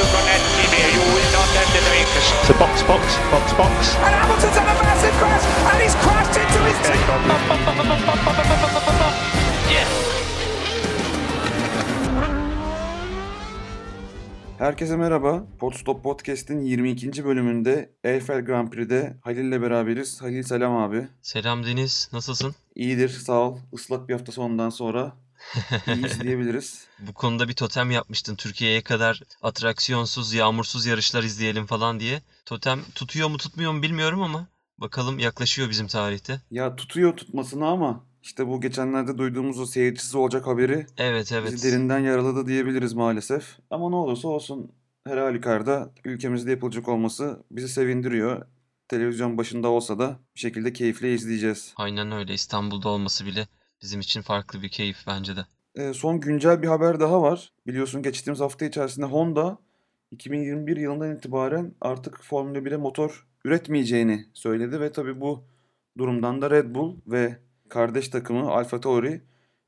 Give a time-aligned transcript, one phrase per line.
[0.00, 0.74] to connect TV.
[0.96, 2.26] You will not have the drinks.
[2.48, 3.76] To box, box, box, box.
[4.06, 7.00] And Hamilton's had a massive crash, and he's crashed into his team.
[14.58, 15.44] Herkese merhaba.
[15.58, 17.24] Podstop Podcast'in 22.
[17.24, 20.22] bölümünde Eiffel Grand Prix'de Halil'le beraberiz.
[20.22, 21.08] Halil selam abi.
[21.22, 22.54] Selam Deniz, nasılsın?
[22.74, 23.58] İyidir, sağ ol.
[23.72, 25.12] Islak bir hafta sonundan sonra
[25.86, 26.86] iyiyiz diyebiliriz.
[26.98, 28.36] Bu konuda bir totem yapmıştın.
[28.36, 32.22] Türkiye'ye kadar atraksiyonsuz, yağmursuz yarışlar izleyelim falan diye.
[32.46, 34.46] Totem tutuyor mu tutmuyor mu bilmiyorum ama
[34.78, 36.40] bakalım yaklaşıyor bizim tarihte.
[36.50, 41.52] Ya tutuyor tutmasını ama işte bu geçenlerde duyduğumuz o seyircisiz olacak haberi Evet evet.
[41.52, 43.58] bizi derinden yaraladı diyebiliriz maalesef.
[43.70, 44.72] Ama ne olursa olsun
[45.06, 48.46] her halükarda ülkemizde yapılacak olması bizi sevindiriyor.
[48.88, 51.72] Televizyon başında olsa da bir şekilde keyifle izleyeceğiz.
[51.76, 52.34] Aynen öyle.
[52.34, 53.48] İstanbul'da olması bile
[53.82, 55.46] bizim için farklı bir keyif bence de.
[55.74, 57.52] E, son güncel bir haber daha var.
[57.66, 59.58] Biliyorsun geçtiğimiz hafta içerisinde Honda
[60.10, 65.44] 2021 yılından itibaren artık Formula 1'e motor üretmeyeceğini söyledi ve tabii bu
[65.98, 69.22] durumdan da Red Bull ve kardeş takımı AlphaTauri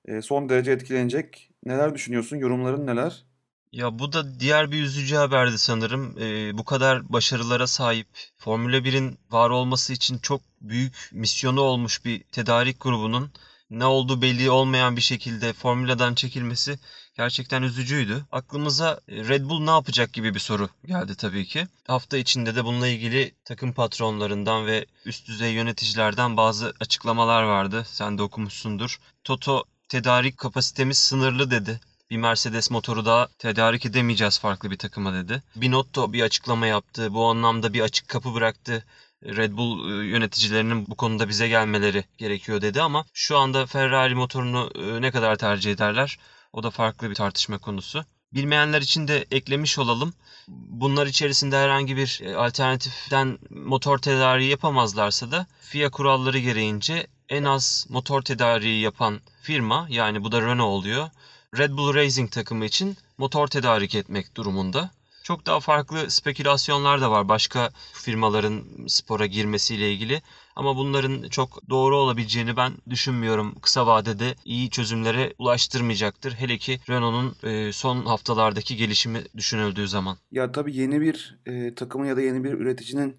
[0.04, 1.50] e, son derece etkilenecek.
[1.64, 2.36] Neler düşünüyorsun?
[2.36, 3.24] Yorumların neler?
[3.72, 6.18] Ya bu da diğer bir üzücü haberdi sanırım.
[6.20, 12.22] Ee, bu kadar başarılara sahip Formula 1'in var olması için çok büyük misyonu olmuş bir
[12.22, 13.32] tedarik grubunun
[13.72, 16.78] ne olduğu belli olmayan bir şekilde formüladan çekilmesi
[17.16, 18.24] gerçekten üzücüydü.
[18.32, 21.66] Aklımıza e, Red Bull ne yapacak gibi bir soru geldi tabii ki.
[21.86, 27.84] Hafta içinde de bununla ilgili takım patronlarından ve üst düzey yöneticilerden bazı açıklamalar vardı.
[27.88, 28.98] Sen de okumuşsundur.
[29.24, 31.80] Toto tedarik kapasitemiz sınırlı dedi.
[32.10, 35.42] Bir Mercedes motoru daha tedarik edemeyeceğiz farklı bir takıma dedi.
[35.56, 37.14] Binotto bir açıklama yaptı.
[37.14, 38.84] Bu anlamda bir açık kapı bıraktı.
[39.24, 44.70] Red Bull e, yöneticilerinin bu konuda bize gelmeleri gerekiyor dedi ama şu anda Ferrari motorunu
[44.74, 46.18] e, ne kadar tercih ederler?
[46.52, 48.04] O da farklı bir tartışma konusu.
[48.34, 50.14] Bilmeyenler için de eklemiş olalım.
[50.48, 57.86] Bunlar içerisinde herhangi bir e, alternatiften motor tedariği yapamazlarsa da FIA kuralları gereğince en az
[57.88, 61.10] motor tedariği yapan firma yani bu da Renault oluyor.
[61.58, 64.90] Red Bull Racing takımı için motor tedarik etmek durumunda.
[65.22, 70.22] Çok daha farklı spekülasyonlar da var başka firmaların spora girmesiyle ilgili.
[70.56, 73.54] Ama bunların çok doğru olabileceğini ben düşünmüyorum.
[73.62, 76.32] Kısa vadede iyi çözümlere ulaştırmayacaktır.
[76.32, 80.16] Hele ki Renault'un e, son haftalardaki gelişimi düşünüldüğü zaman.
[80.30, 83.16] Ya tabii yeni bir e, takımın ya da yeni bir üreticinin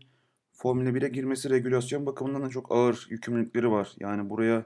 [0.54, 3.94] Formula 1'e girmesi regülasyon bakımından da çok ağır yükümlülükleri var.
[4.00, 4.66] Yani buraya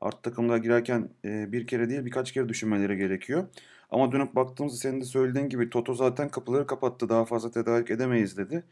[0.00, 3.48] art takımlara girerken e, bir kere değil birkaç kere düşünmeleri gerekiyor.
[3.94, 7.08] Ama dönüp baktığımızda senin de söylediğin gibi Toto zaten kapıları kapattı.
[7.08, 8.64] Daha fazla tedarik edemeyiz dedi.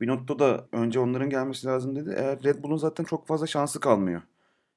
[0.00, 2.14] Binotto da önce onların gelmesi lazım dedi.
[2.18, 4.22] Eğer Red Bull'un zaten çok fazla şansı kalmıyor.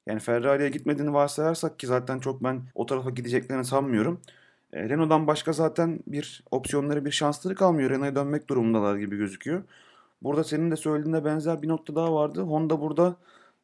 [0.06, 4.20] Yani Ferrari'ye gitmediğini varsayarsak ki zaten çok ben o tarafa gideceklerini sanmıyorum.
[4.72, 7.90] E, Renault'dan başka zaten bir opsiyonları bir şansları kalmıyor.
[7.90, 9.62] Renault'a dönmek durumundalar gibi gözüküyor.
[10.22, 12.42] Burada senin de söylediğine benzer bir nokta daha vardı.
[12.42, 13.16] Honda burada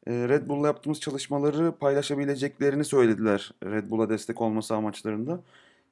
[0.07, 3.51] e, Red Bull'la yaptığımız çalışmaları paylaşabileceklerini söylediler.
[3.63, 5.39] Red Bull'a destek olması amaçlarında.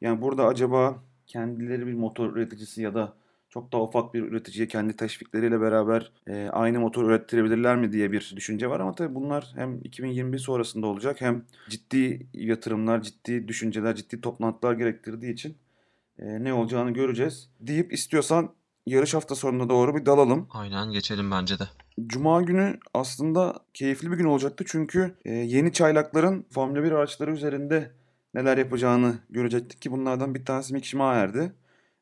[0.03, 3.13] Yani burada acaba kendileri bir motor üreticisi ya da
[3.49, 8.33] çok daha ufak bir üreticiye kendi teşvikleriyle beraber e, aynı motor ürettirebilirler mi diye bir
[8.35, 14.21] düşünce var ama tabii bunlar hem 2021 sonrasında olacak hem ciddi yatırımlar, ciddi düşünceler, ciddi
[14.21, 15.57] toplantılar gerektirdiği için
[16.19, 17.49] e, ne olacağını göreceğiz.
[17.59, 18.49] Deyip istiyorsan
[18.85, 20.47] yarış hafta sonuna doğru bir dalalım.
[20.51, 21.63] Aynen geçelim bence de.
[22.07, 27.91] Cuma günü aslında keyifli bir gün olacaktı çünkü e, yeni çaylakların Formula 1 araçları üzerinde
[28.33, 31.53] neler yapacağını görecektik ki bunlardan bir tanesi Mick Schumacher'di.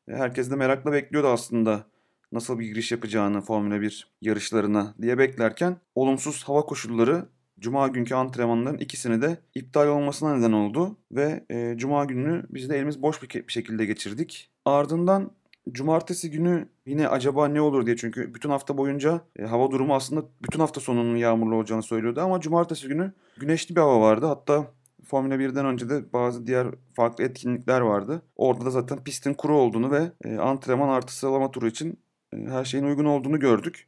[0.08, 1.84] E, herkes de merakla bekliyordu aslında
[2.32, 7.28] nasıl bir giriş yapacağını Formula 1 yarışlarına diye beklerken olumsuz hava koşulları
[7.60, 12.76] Cuma günkü antrenmanların ikisini de iptal olmasına neden oldu ve e, Cuma gününü biz de
[12.76, 14.50] elimiz boş bir, bir şekilde geçirdik.
[14.64, 15.30] Ardından
[15.72, 20.24] Cumartesi günü yine acaba ne olur diye çünkü bütün hafta boyunca e, hava durumu aslında
[20.42, 24.26] bütün hafta sonunun yağmurlu olacağını söylüyordu ama cumartesi günü güneşli bir hava vardı.
[24.26, 24.66] Hatta
[25.04, 28.22] Formula 1'den önce de bazı diğer farklı etkinlikler vardı.
[28.36, 31.98] Orada da zaten pistin kuru olduğunu ve e, antrenman artı sıralama turu için
[32.32, 33.86] e, her şeyin uygun olduğunu gördük.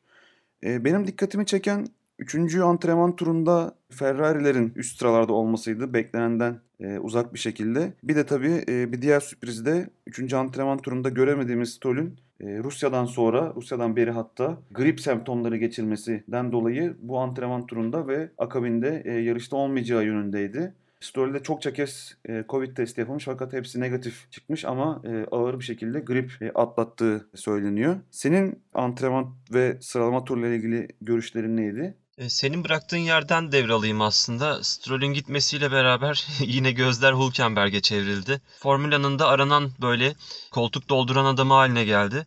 [0.64, 1.86] E, benim dikkatimi çeken
[2.18, 7.92] Üçüncü antrenman turunda Ferrari'lerin üst sıralarda olmasıydı beklenenden e, uzak bir şekilde.
[8.02, 13.96] Bir de tabii bir diğer sürpriz de üçüncü antrenman turunda göremediğimiz Stoll'ün Rusya'dan sonra, Rusya'dan
[13.96, 20.74] beri hatta grip semptomları geçirmesinden dolayı bu antrenman turunda ve akabinde yarışta olmayacağı yönündeydi.
[21.04, 25.64] Story'de çokça kez e, Covid testi yapılmış fakat hepsi negatif çıkmış ama e, ağır bir
[25.64, 27.96] şekilde grip e, atlattığı söyleniyor.
[28.10, 31.94] Senin antrenman ve sıralama turla ilgili görüşlerin neydi?
[32.18, 34.64] E, Senin bıraktığın yerden devralayım aslında.
[34.64, 38.40] Stroll'ün gitmesiyle beraber yine gözler Hülkenberg'e çevrildi.
[38.58, 40.14] Formula'nın da aranan böyle
[40.50, 42.26] koltuk dolduran adamı haline geldi.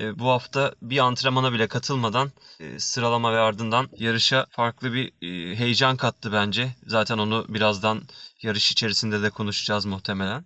[0.00, 5.56] E, Bu hafta bir antrenmana bile katılmadan e, sıralama ve ardından yarışa farklı bir e,
[5.56, 6.74] heyecan kattı bence.
[6.86, 8.02] Zaten onu birazdan
[8.42, 10.44] yarış içerisinde de konuşacağız muhtemelen.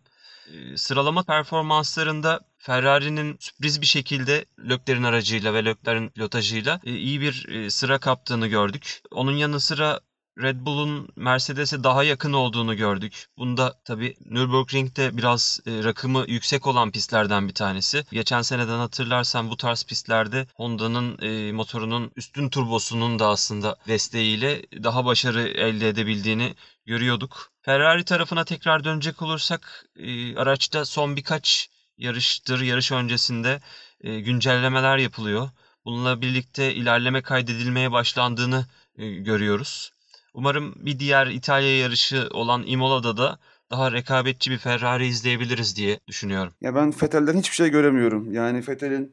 [0.52, 7.70] E, Sıralama performanslarında Ferrari'nin sürpriz bir şekilde Leclerc'in aracıyla ve Leclerc'in pilotajıyla e, iyi bir
[7.70, 9.00] sıra kaptığını gördük.
[9.10, 10.00] Onun yanı sıra
[10.42, 13.26] Red Bull'un Mercedes'e daha yakın olduğunu gördük.
[13.38, 18.04] Bunda tabii Nürburgring'de biraz e, rakımı yüksek olan pistlerden bir tanesi.
[18.12, 25.04] Geçen seneden hatırlarsan bu tarz pistlerde Honda'nın e, motorunun üstün turbosunun da aslında desteğiyle daha
[25.04, 26.54] başarı elde edebildiğini
[26.86, 27.52] görüyorduk.
[27.62, 31.68] Ferrari tarafına tekrar dönecek olursak e, araçta son birkaç
[31.98, 33.60] yarıştır, yarış öncesinde
[34.02, 35.50] güncellemeler yapılıyor.
[35.84, 38.66] Bununla birlikte ilerleme kaydedilmeye başlandığını
[38.98, 39.95] görüyoruz.
[40.36, 43.38] Umarım bir diğer İtalya yarışı olan Imola'da da
[43.70, 46.52] daha rekabetçi bir Ferrari izleyebiliriz diye düşünüyorum.
[46.60, 48.32] Ya ben Vettel'den hiçbir şey göremiyorum.
[48.32, 49.12] Yani Vettel'in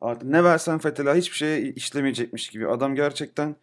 [0.00, 2.68] artık ne versen Vettel'e hiçbir şey işlemeyecekmiş gibi.
[2.68, 3.56] Adam gerçekten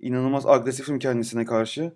[0.00, 1.92] inanılmaz agresifim kendisine karşı.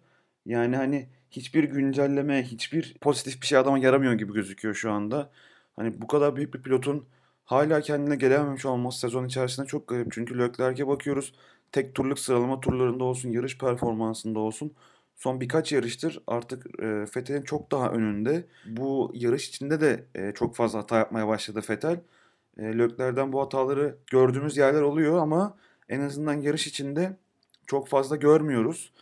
[0.47, 5.31] Yani hani hiçbir güncelleme, hiçbir pozitif bir şey adama yaramıyor gibi gözüküyor şu anda.
[5.77, 7.05] Hani bu kadar büyük bir pilotun
[7.45, 10.13] hala kendine gelememiş olması sezon içerisinde çok garip.
[10.13, 11.33] Çünkü Leclerc'e bakıyoruz.
[11.73, 14.73] Tek turluk sıralama turlarında olsun, yarış performansında olsun.
[15.17, 16.87] Son birkaç yarıştır artık e,
[17.17, 18.47] Vettel'in çok daha önünde.
[18.67, 22.01] Bu yarış içinde de e, çok fazla hata yapmaya başladı Vettel.
[22.59, 25.57] E, Leclerc'den bu hataları gördüğümüz yerler oluyor ama
[25.89, 27.17] en azından yarış içinde
[27.67, 28.93] çok fazla görmüyoruz.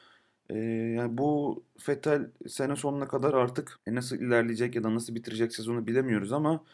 [0.50, 0.58] E,
[0.96, 6.32] yani bu Vettel sene sonuna kadar artık nasıl ilerleyecek ya da nasıl bitirecek sezonu bilemiyoruz
[6.32, 6.64] ama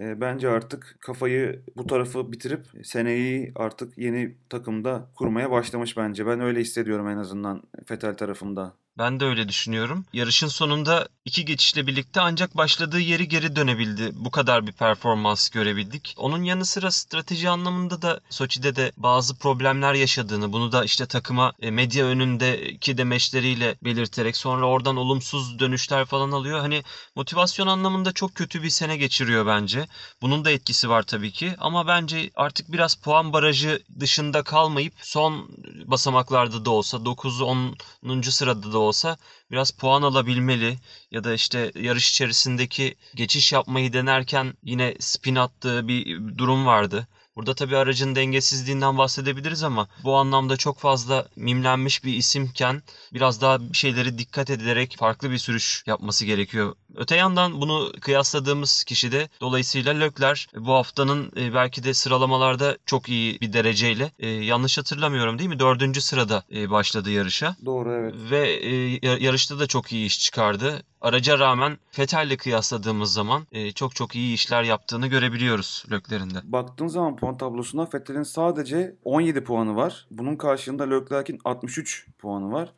[0.00, 6.26] e, bence artık kafayı bu tarafı bitirip seneyi artık yeni takımda kurmaya başlamış bence.
[6.26, 8.76] Ben öyle hissediyorum en azından Vettel tarafında.
[8.98, 10.06] Ben de öyle düşünüyorum.
[10.12, 14.10] Yarışın sonunda iki geçişle birlikte ancak başladığı yeri geri dönebildi.
[14.14, 16.14] Bu kadar bir performans görebildik.
[16.18, 21.52] Onun yanı sıra strateji anlamında da Soçi'de de bazı problemler yaşadığını, bunu da işte takıma
[21.60, 26.60] e, medya önündeki demeçleriyle belirterek sonra oradan olumsuz dönüşler falan alıyor.
[26.60, 26.82] Hani
[27.16, 29.86] motivasyon anlamında çok kötü bir sene geçiriyor bence.
[30.22, 35.48] Bunun da etkisi var tabii ki ama bence artık biraz puan barajı dışında kalmayıp son
[35.84, 37.74] basamaklarda da olsa 9 10.
[38.30, 39.16] sırada da olsa
[39.50, 40.78] biraz puan alabilmeli
[41.10, 47.08] ya da işte yarış içerisindeki geçiş yapmayı denerken yine spin attığı bir durum vardı.
[47.36, 52.82] Burada tabii aracın dengesizliğinden bahsedebiliriz ama bu anlamda çok fazla mimlenmiş bir isimken
[53.12, 56.74] biraz daha bir şeyleri dikkat ederek farklı bir sürüş yapması gerekiyor.
[56.96, 63.08] Öte yandan bunu kıyasladığımız kişi de dolayısıyla Leclerc bu haftanın e, belki de sıralamalarda çok
[63.08, 65.58] iyi bir dereceyle e, yanlış hatırlamıyorum değil mi?
[65.58, 67.56] Dördüncü sırada e, başladı yarışa.
[67.64, 68.14] Doğru evet.
[68.30, 68.48] Ve
[69.02, 70.82] ya- yarışta da çok iyi iş çıkardı.
[71.04, 76.38] Araca rağmen Vettel'le kıyasladığımız zaman e, çok çok iyi işler yaptığını görebiliyoruz Leclerc'in de.
[76.44, 80.06] Baktığın zaman puan tablosuna Vettel'in sadece 17 puanı var.
[80.10, 82.72] Bunun karşılığında Leclerc'in 63 puanı var.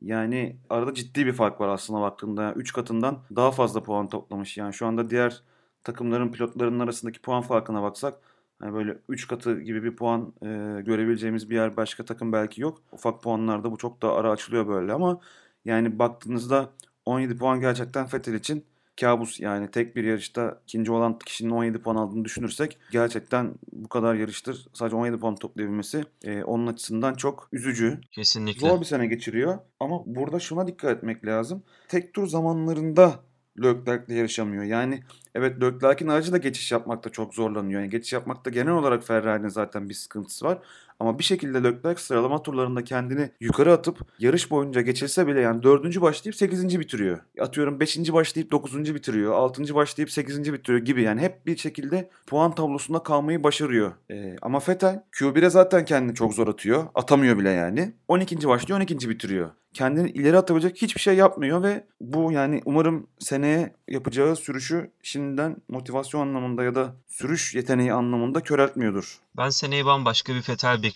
[0.00, 2.52] Yani arada ciddi bir fark var aslında baktığında.
[2.52, 4.56] 3 katından daha fazla puan toplamış.
[4.56, 5.42] Yani şu anda diğer
[5.84, 8.14] takımların pilotlarının arasındaki puan farkına baksak
[8.58, 10.46] hani böyle 3 katı gibi bir puan e,
[10.82, 12.78] görebileceğimiz bir yer başka takım belki yok.
[12.92, 15.20] Ufak puanlarda bu çok da ara açılıyor böyle ama
[15.64, 16.70] yani baktığınızda
[17.04, 18.64] 17 puan gerçekten Vettel için
[19.00, 19.40] kabus.
[19.40, 24.66] Yani tek bir yarışta ikinci olan kişinin 17 puan aldığını düşünürsek gerçekten bu kadar yarıştır
[24.72, 28.00] sadece 17 puan toplayabilmesi e, onun açısından çok üzücü.
[28.12, 28.68] Kesinlikle.
[28.68, 31.62] Zor bir sene geçiriyor ama burada şuna dikkat etmek lazım.
[31.88, 33.20] Tek tur zamanlarında
[33.62, 34.64] Leclerc'le yarışamıyor.
[34.64, 35.02] Yani
[35.34, 37.80] evet Leclerc'in aracı da geçiş yapmakta çok zorlanıyor.
[37.80, 40.58] Yani geçiş yapmakta genel olarak Ferrari'nin zaten bir sıkıntısı var.
[41.00, 46.02] Ama bir şekilde Leclerc sıralama turlarında kendini yukarı atıp yarış boyunca geçilse bile yani dördüncü
[46.02, 47.18] başlayıp sekizinci bitiriyor.
[47.40, 49.32] Atıyorum beşinci başlayıp dokuzuncu bitiriyor.
[49.32, 51.02] Altıncı başlayıp sekizinci bitiriyor gibi.
[51.02, 53.92] Yani hep bir şekilde puan tablosunda kalmayı başarıyor.
[54.10, 56.86] Ee, ama Vettel Q1'e zaten kendini çok zor atıyor.
[56.94, 57.92] Atamıyor bile yani.
[58.08, 58.48] 12.
[58.48, 59.08] başlıyor 12.
[59.08, 59.50] bitiriyor.
[59.72, 66.20] Kendini ileri atabilecek hiçbir şey yapmıyor ve bu yani umarım seneye yapacağı sürüşü şimdiden motivasyon
[66.20, 69.18] anlamında ya da sürüş yeteneği anlamında köreltmiyordur.
[69.36, 70.89] Ben seneye bambaşka bir Vettel bekliyorum.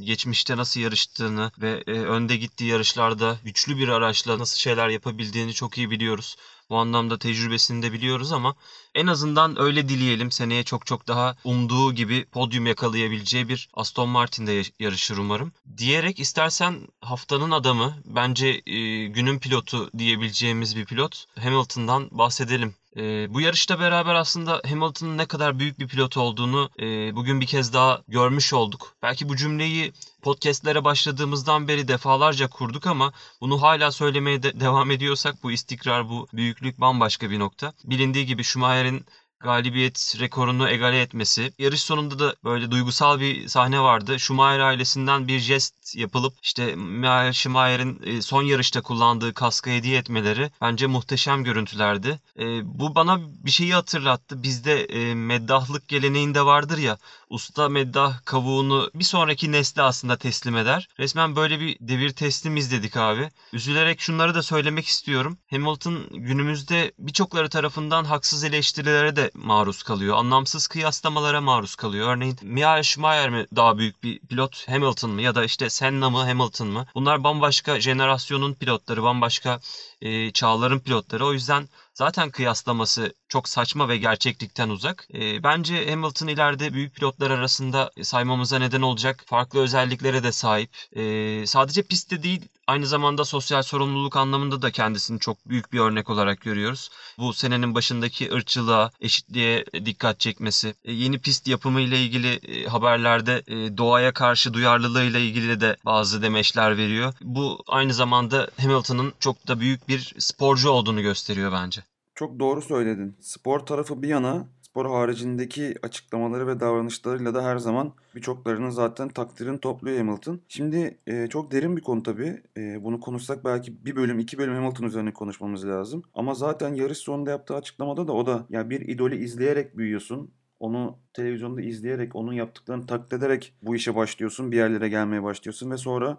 [0.00, 5.78] Geçmişte nasıl yarıştığını ve e, önde gittiği yarışlarda güçlü bir araçla nasıl şeyler yapabildiğini çok
[5.78, 6.36] iyi biliyoruz.
[6.70, 8.54] Bu anlamda tecrübesini de biliyoruz ama
[8.94, 10.30] en azından öyle dileyelim.
[10.30, 15.52] Seneye çok çok daha umduğu gibi podyum yakalayabileceği bir Aston Martin'de ya- yarışır umarım.
[15.76, 22.74] Diyerek istersen haftanın adamı, bence e, günün pilotu diyebileceğimiz bir pilot Hamilton'dan bahsedelim.
[22.98, 27.46] E, bu yarışta beraber aslında Hamilton'ın ne kadar büyük bir pilot olduğunu e, bugün bir
[27.46, 28.96] kez daha görmüş olduk.
[29.02, 35.42] Belki bu cümleyi podcastlere başladığımızdan beri defalarca kurduk ama bunu hala söylemeye de devam ediyorsak
[35.42, 37.72] bu istikrar, bu büyüklük bambaşka bir nokta.
[37.84, 39.06] Bilindiği gibi Schumacher'in
[39.40, 41.52] galibiyet rekorunu egale etmesi.
[41.58, 44.18] Yarış sonunda da böyle duygusal bir sahne vardı.
[44.18, 50.50] Schumacher ailesinden bir jest yapılıp işte Michael Schumacher'in e, son yarışta kullandığı kaskı hediye etmeleri
[50.60, 52.20] bence muhteşem görüntülerdi.
[52.38, 52.44] E,
[52.78, 54.42] bu bana bir şeyi hatırlattı.
[54.42, 56.98] Bizde e, meddahlık geleneğinde vardır ya
[57.30, 60.88] usta meddah kavuğunu bir sonraki nesle aslında teslim eder.
[60.98, 63.30] Resmen böyle bir devir teslim izledik abi.
[63.52, 65.38] Üzülerek şunları da söylemek istiyorum.
[65.50, 70.16] Hamilton günümüzde birçokları tarafından haksız eleştirilere de maruz kalıyor.
[70.16, 72.16] Anlamsız kıyaslamalara maruz kalıyor.
[72.16, 76.18] Örneğin Michael Schumacher mi daha büyük bir pilot Hamilton mı ya da işte Senna mı
[76.18, 76.86] Hamilton mı?
[76.94, 79.60] Bunlar bambaşka jenerasyonun pilotları, bambaşka
[80.00, 81.26] e, çağların pilotları.
[81.26, 81.68] O yüzden
[81.98, 85.08] zaten kıyaslaması çok saçma ve gerçeklikten uzak.
[85.14, 90.70] E, bence Hamilton ileride büyük pilotlar arasında saymamıza neden olacak farklı özelliklere de sahip.
[90.92, 96.10] E, sadece pistte değil aynı zamanda sosyal sorumluluk anlamında da kendisini çok büyük bir örnek
[96.10, 96.90] olarak görüyoruz.
[97.18, 103.42] Bu senenin başındaki ırkçılığa, eşitliğe dikkat çekmesi, e, yeni pist yapımı ile ilgili e, haberlerde
[103.46, 107.14] e, doğaya karşı duyarlılığı ile ilgili de bazı demeçler veriyor.
[107.20, 111.82] Bu aynı zamanda Hamilton'ın çok da büyük bir sporcu olduğunu gösteriyor bence.
[112.14, 113.16] Çok doğru söyledin.
[113.20, 114.46] Spor tarafı bir yana,
[114.78, 120.40] spor haricindeki açıklamaları ve davranışlarıyla da her zaman birçoklarının zaten takdirini topluyor Hamilton.
[120.48, 122.42] Şimdi e, çok derin bir konu tabii.
[122.56, 126.02] E, bunu konuşsak belki bir bölüm, iki bölüm Hamilton üzerine konuşmamız lazım.
[126.14, 130.30] Ama zaten yarış sonunda yaptığı açıklamada da o da ya bir idolü izleyerek büyüyorsun.
[130.60, 134.52] Onu televizyonda izleyerek, onun yaptıklarını taklit ederek bu işe başlıyorsun.
[134.52, 136.18] Bir yerlere gelmeye başlıyorsun ve sonra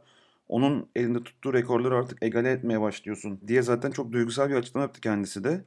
[0.49, 5.01] onun elinde tuttuğu rekorları artık egale etmeye başlıyorsun diye zaten çok duygusal bir açıklama yaptı
[5.01, 5.65] kendisi de.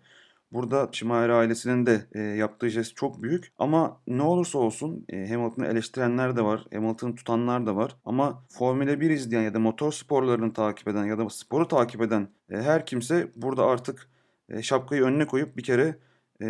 [0.53, 3.53] Burada Schumacher ailesinin de e, yaptığı jest çok büyük.
[3.59, 6.65] Ama ne olursa olsun e, Hamilton'ı eleştirenler de var.
[6.73, 7.97] Hamilton'ı tutanlar da var.
[8.05, 12.29] Ama Formula 1 izleyen ya da motor sporlarını takip eden ya da sporu takip eden
[12.51, 14.09] e, her kimse burada artık
[14.49, 15.99] e, şapkayı önüne koyup bir kere
[16.43, 16.47] e,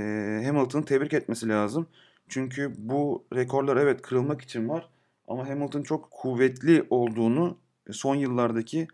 [0.46, 1.86] Hamilton'ı tebrik etmesi lazım.
[2.28, 4.88] Çünkü bu rekorlar evet kırılmak için var.
[5.28, 7.58] Ama Hamilton çok kuvvetli olduğunu
[7.90, 8.88] son yıllardaki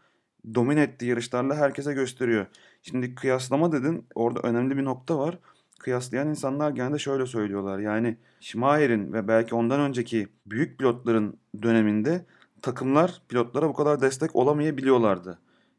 [0.55, 2.47] domine ettiği yarışlarla herkese gösteriyor.
[2.90, 4.07] Şimdi kıyaslama dedin.
[4.14, 5.38] Orada önemli bir nokta var.
[5.78, 7.78] Kıyaslayan insanlar genelde şöyle söylüyorlar.
[7.78, 12.26] Yani Schumacher'in ve belki ondan önceki büyük pilotların döneminde
[12.62, 15.38] takımlar pilotlara bu kadar destek olamayabiliyorlardı.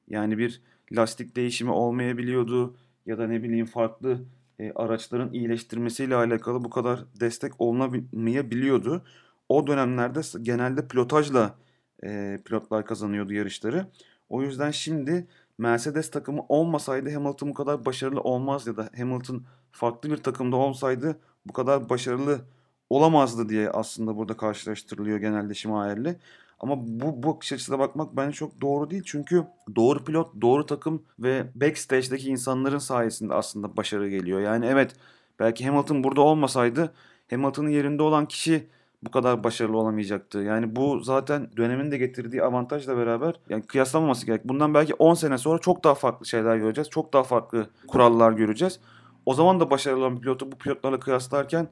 [0.09, 0.61] Yani bir
[0.91, 2.75] lastik değişimi olmayabiliyordu
[3.05, 4.19] ya da ne bileyim farklı
[4.59, 9.03] e, araçların iyileştirmesiyle alakalı bu kadar destek olunamayabiliyordu.
[9.49, 11.55] O dönemlerde genelde pilotajla
[12.03, 13.87] e, pilotlar kazanıyordu yarışları.
[14.29, 15.27] O yüzden şimdi
[15.59, 21.19] Mercedes takımı olmasaydı Hamilton bu kadar başarılı olmaz ya da Hamilton farklı bir takımda olsaydı
[21.45, 22.41] bu kadar başarılı
[22.89, 26.15] olamazdı diye aslında burada karşılaştırılıyor genelde Schumacher'le.
[26.59, 29.03] Ama bu bakış açısına bakmak bence çok doğru değil.
[29.05, 29.43] Çünkü
[29.75, 34.39] doğru pilot, doğru takım ve backstage'deki insanların sayesinde aslında başarı geliyor.
[34.39, 34.95] Yani evet
[35.39, 36.93] belki Hamilton burada olmasaydı
[37.29, 38.67] Hamilton'ın yerinde olan kişi
[39.03, 40.39] bu kadar başarılı olamayacaktı.
[40.39, 44.45] Yani bu zaten dönemin de getirdiği avantajla beraber yani kıyaslamaması gerek.
[44.45, 46.89] Bundan belki 10 sene sonra çok daha farklı şeyler göreceğiz.
[46.89, 48.79] Çok daha farklı kurallar göreceğiz.
[49.25, 51.67] O zaman da başarılı olan pilotu bu pilotlarla kıyaslarken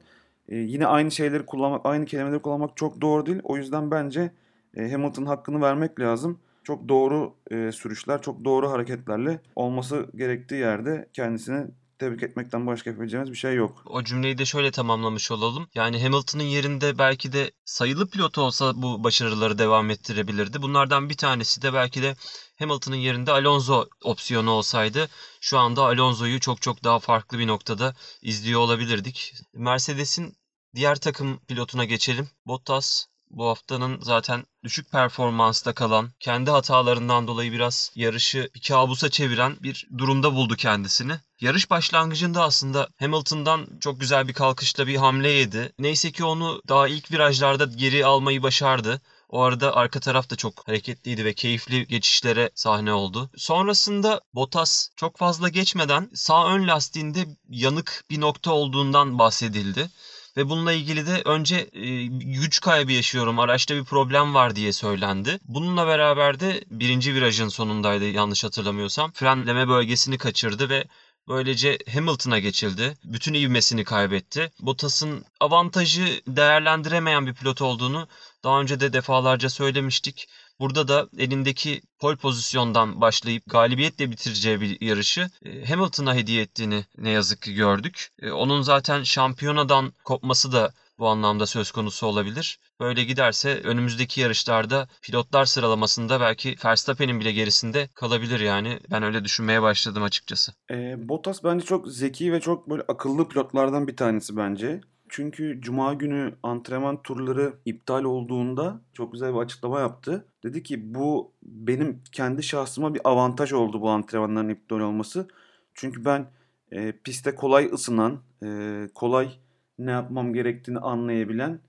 [0.48, 3.40] e, yine aynı şeyleri kullanmak, aynı kelimeleri kullanmak çok doğru değil.
[3.44, 4.30] O yüzden bence
[4.76, 6.38] e, Hamilton'ın hakkını vermek lazım.
[6.62, 11.66] Çok doğru e, sürüşler, çok doğru hareketlerle olması gerektiği yerde kendisini
[11.98, 13.82] tebrik etmekten başka yapabileceğimiz bir şey yok.
[13.86, 15.68] O cümleyi de şöyle tamamlamış olalım.
[15.74, 20.62] Yani Hamilton'ın yerinde belki de sayılı pilot olsa bu başarıları devam ettirebilirdi.
[20.62, 22.16] Bunlardan bir tanesi de belki de
[22.58, 25.08] Hamilton'ın yerinde Alonso opsiyonu olsaydı
[25.40, 29.34] şu anda Alonso'yu çok çok daha farklı bir noktada izliyor olabilirdik.
[29.54, 30.36] Mercedes'in
[30.74, 32.28] diğer takım pilotuna geçelim.
[32.46, 39.56] Bottas bu haftanın zaten düşük performansta kalan, kendi hatalarından dolayı biraz yarışı bir kabusa çeviren
[39.62, 41.12] bir durumda buldu kendisini.
[41.40, 45.72] Yarış başlangıcında aslında Hamilton'dan çok güzel bir kalkışla bir hamle yedi.
[45.78, 49.00] Neyse ki onu daha ilk virajlarda geri almayı başardı.
[49.28, 53.30] O arada arka taraf da çok hareketliydi ve keyifli geçişlere sahne oldu.
[53.36, 59.90] Sonrasında Bottas çok fazla geçmeden sağ ön lastiğinde yanık bir nokta olduğundan bahsedildi.
[60.36, 65.38] Ve bununla ilgili de önce e, güç kaybı yaşıyorum, araçta bir problem var diye söylendi.
[65.44, 69.12] Bununla beraber de birinci virajın sonundaydı yanlış hatırlamıyorsam.
[69.12, 70.84] Frenleme bölgesini kaçırdı ve
[71.28, 72.98] Böylece Hamilton'a geçildi.
[73.04, 74.50] Bütün ivmesini kaybetti.
[74.60, 78.08] Bottas'ın avantajı değerlendiremeyen bir pilot olduğunu
[78.44, 80.28] daha önce de defalarca söylemiştik.
[80.60, 87.10] Burada da elindeki pol pozisyondan başlayıp galibiyetle bitireceği bir yarışı e, Hamilton'a hediye ettiğini ne
[87.10, 88.08] yazık ki gördük.
[88.22, 92.58] E, onun zaten şampiyonadan kopması da bu anlamda söz konusu olabilir.
[92.80, 98.80] Böyle giderse önümüzdeki yarışlarda pilotlar sıralamasında belki Verstappen'in bile gerisinde kalabilir yani.
[98.90, 100.52] Ben öyle düşünmeye başladım açıkçası.
[100.70, 104.80] E, Bottas bence çok zeki ve çok böyle akıllı pilotlardan bir tanesi bence.
[105.08, 110.26] Çünkü cuma günü antrenman turları iptal olduğunda çok güzel bir açıklama yaptı.
[110.42, 115.28] Dedi ki bu benim kendi şahsıma bir avantaj oldu bu antrenmanların iptal olması.
[115.74, 116.26] Çünkü ben
[116.72, 118.48] e, piste kolay ısınan, e,
[118.94, 119.30] kolay
[119.78, 121.60] ne yapmam gerektiğini anlayabilen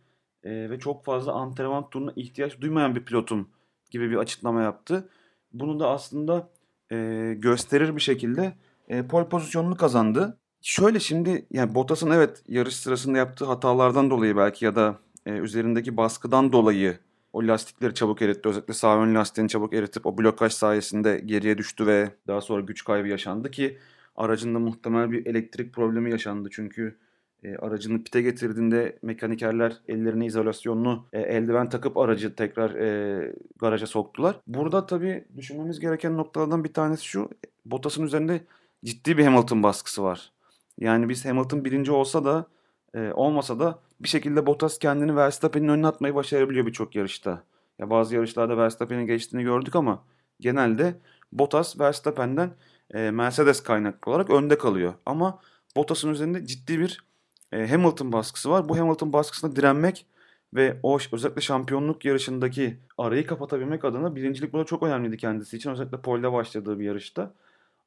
[0.43, 3.49] e, ve çok fazla antrenman turuna ihtiyaç duymayan bir pilotum
[3.91, 5.09] gibi bir açıklama yaptı.
[5.53, 6.49] Bunu da aslında
[6.91, 8.53] e, gösterir bir şekilde
[8.87, 10.37] e, pole pozisyonunu kazandı.
[10.61, 15.97] Şöyle şimdi yani Bottas'ın evet yarış sırasında yaptığı hatalardan dolayı belki ya da e, üzerindeki
[15.97, 16.97] baskıdan dolayı
[17.33, 18.49] o lastikleri çabuk eritti.
[18.49, 22.83] Özellikle sağ ön lastiğini çabuk eritip o blokaj sayesinde geriye düştü ve daha sonra güç
[22.83, 23.77] kaybı yaşandı ki
[24.15, 26.49] aracında muhtemel bir elektrik problemi yaşandı.
[26.51, 26.97] Çünkü
[27.43, 34.39] e, aracını pite getirdiğinde mekanikerler ellerine izolasyonlu e, eldiven takıp aracı tekrar e, garaja soktular.
[34.47, 37.29] Burada tabii düşünmemiz gereken noktalardan bir tanesi şu.
[37.65, 38.41] Bottas'ın üzerinde
[38.85, 40.31] ciddi bir Hamilton baskısı var.
[40.79, 42.45] Yani biz Hamilton birinci olsa da
[42.93, 47.43] e, olmasa da bir şekilde Bottas kendini Verstappen'in önüne atmayı başarabiliyor birçok yarışta.
[47.79, 50.03] Ya bazı yarışlarda Verstappen'in geçtiğini gördük ama
[50.39, 50.95] genelde
[51.31, 52.51] Bottas Verstappen'den
[52.93, 54.93] e, Mercedes kaynaklı olarak önde kalıyor.
[55.05, 55.39] Ama
[55.75, 57.03] Bottas'ın üzerinde ciddi bir
[57.51, 58.69] e, Hamilton baskısı var.
[58.69, 60.05] Bu Hamilton baskısına direnmek
[60.53, 65.69] ve o özellikle şampiyonluk yarışındaki arayı kapatabilmek adına birincilik burada çok önemliydi kendisi için.
[65.69, 67.33] Özellikle polde başladığı bir yarışta.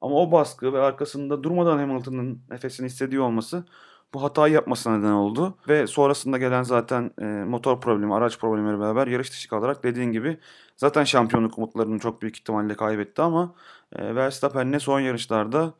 [0.02, 3.64] Ama o baskı ve arkasında durmadan Hamilton'ın nefesini hissediyor olması
[4.14, 5.58] bu hatayı yapmasına neden oldu.
[5.68, 10.38] Ve sonrasında gelen zaten e, motor problemi, araç problemleri beraber yarış dışı kalarak dediğin gibi
[10.76, 13.54] zaten şampiyonluk umutlarını çok büyük ihtimalle kaybetti ama
[13.96, 15.74] e, Verstappen'le son yarışlarda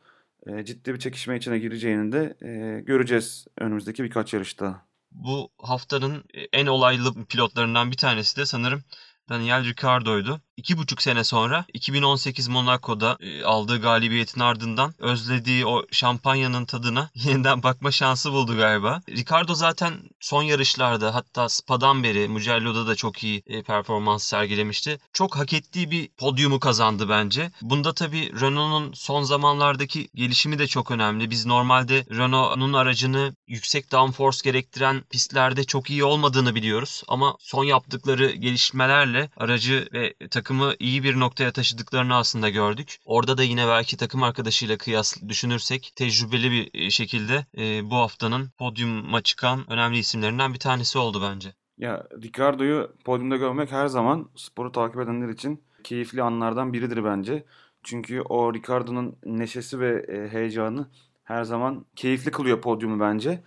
[0.47, 4.85] e, ciddi bir çekişme içine gireceğini de e, göreceğiz önümüzdeki birkaç yarışta.
[5.11, 8.83] Bu haftanın en olaylı pilotlarından bir tanesi de sanırım
[9.29, 10.41] Daniel Ricciardo'ydu.
[10.57, 17.63] İki buçuk sene sonra 2018 Monaco'da e, aldığı galibiyetin ardından özlediği o şampanyanın tadına yeniden
[17.63, 19.01] bakma şansı buldu galiba.
[19.09, 24.99] Ricardo zaten son yarışlarda hatta Spa'dan beri Mugello'da da çok iyi e, performans sergilemişti.
[25.13, 27.51] Çok hak ettiği bir podyumu kazandı bence.
[27.61, 31.29] Bunda tabii Renault'un son zamanlardaki gelişimi de çok önemli.
[31.29, 37.03] Biz normalde Renault'un aracını yüksek downforce gerektiren pistlerde çok iyi olmadığını biliyoruz.
[37.07, 40.13] Ama son yaptıkları gelişmelerle aracı ve
[40.43, 42.97] takımı iyi bir noktaya taşıdıklarını aslında gördük.
[43.05, 48.49] Orada da yine belki takım arkadaşıyla kıyas düşünürsek tecrübeli bir e, şekilde e, bu haftanın
[48.57, 51.53] podyuma çıkan önemli isimlerinden bir tanesi oldu bence.
[51.77, 57.43] Ya Ricardo'yu podyumda görmek her zaman sporu takip edenler için keyifli anlardan biridir bence.
[57.83, 60.87] Çünkü o Ricardo'nun neşesi ve e, heyecanı
[61.23, 63.43] her zaman keyifli kılıyor podyumu bence.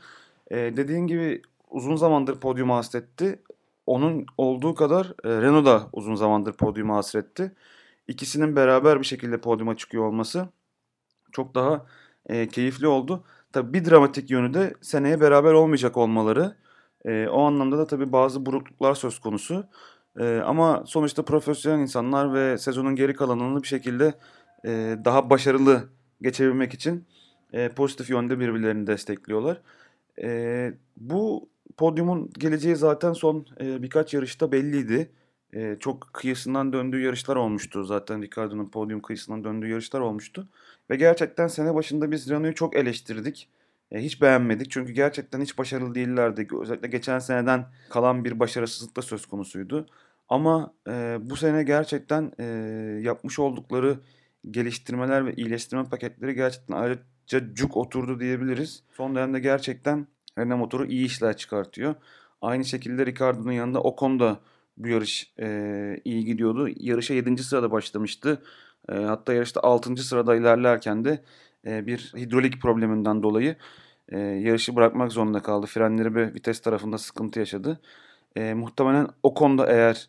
[0.51, 3.39] E, dediğin gibi uzun zamandır podyuma hasretti
[3.87, 7.53] onun olduğu kadar e, Renault da uzun zamandır podyuma hasretti.
[8.09, 10.49] İkisinin beraber bir şekilde podyuma çıkıyor olması
[11.33, 11.87] çok daha
[12.27, 13.25] e, keyifli oldu.
[13.53, 16.57] Tabii bir dramatik yönü de seneye beraber olmayacak olmaları.
[17.05, 19.67] E, o anlamda da tabii bazı burukluklar söz konusu.
[20.21, 24.15] E, ama sonuçta profesyonel insanlar ve sezonun geri kalanını bir şekilde
[24.65, 25.89] e, daha başarılı
[26.23, 27.07] geçebilmek için
[27.53, 29.61] e, pozitif yönde birbirlerini destekliyorlar.
[30.23, 35.11] E, bu podyumun geleceği zaten son e, birkaç yarışta belliydi.
[35.53, 40.49] E, çok kıyısından döndüğü yarışlar olmuştu zaten Ricardo'nun podyum kıyısından döndüğü yarışlar olmuştu.
[40.91, 43.49] Ve gerçekten sene başında biz Renault'u çok eleştirdik.
[43.91, 46.49] E, hiç beğenmedik çünkü gerçekten hiç başarılı değillerdi.
[46.61, 49.87] Özellikle geçen seneden kalan bir başarısızlık da söz konusuydu.
[50.29, 52.45] Ama e, bu sene gerçekten e,
[53.03, 53.99] yapmış oldukları
[54.51, 58.83] geliştirmeler ve iyileştirme paketleri gerçekten ayrıca cuk oturdu diyebiliriz.
[58.93, 60.07] Son dönemde gerçekten
[60.39, 61.95] Renault motoru iyi işler çıkartıyor.
[62.43, 64.41] Aynı şekilde Ricardo'nun yanında Ocon da
[64.77, 66.69] bu yarış e, iyi gidiyordu.
[66.77, 67.43] Yarışa 7.
[67.43, 68.43] sırada başlamıştı.
[68.89, 69.97] E, hatta yarışta 6.
[69.97, 71.25] sırada ilerlerken de
[71.67, 73.57] e, bir hidrolik probleminden dolayı
[74.09, 75.67] e, yarışı bırakmak zorunda kaldı.
[75.67, 77.81] Frenleri ve vites tarafında sıkıntı yaşadı.
[78.37, 80.09] E, muhtemelen Ocon da eğer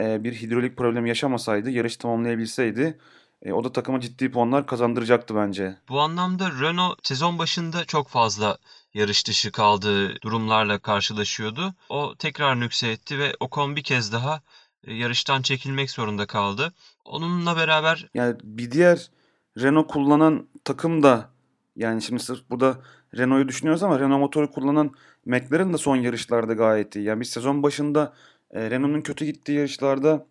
[0.00, 2.98] e, bir hidrolik problemi yaşamasaydı, yarış tamamlayabilseydi
[3.42, 5.76] e, o da takıma ciddi puanlar kazandıracaktı bence.
[5.88, 8.58] Bu anlamda Renault sezon başında çok fazla
[8.94, 11.74] yarış dışı kaldığı durumlarla karşılaşıyordu.
[11.88, 14.42] O tekrar nükse etti ve Ocon bir kez daha
[14.84, 16.72] e, yarıştan çekilmek zorunda kaldı.
[17.04, 18.08] Onunla beraber...
[18.14, 19.10] Yani bir diğer
[19.58, 21.30] Renault kullanan takım da
[21.76, 22.78] yani şimdi sırf burada
[23.16, 24.94] Renault'u düşünüyoruz ama Renault motoru kullanan
[25.26, 27.04] McLaren da son yarışlarda gayet iyi.
[27.04, 28.14] Yani biz sezon başında
[28.50, 30.26] e, Renault'un kötü gittiği yarışlarda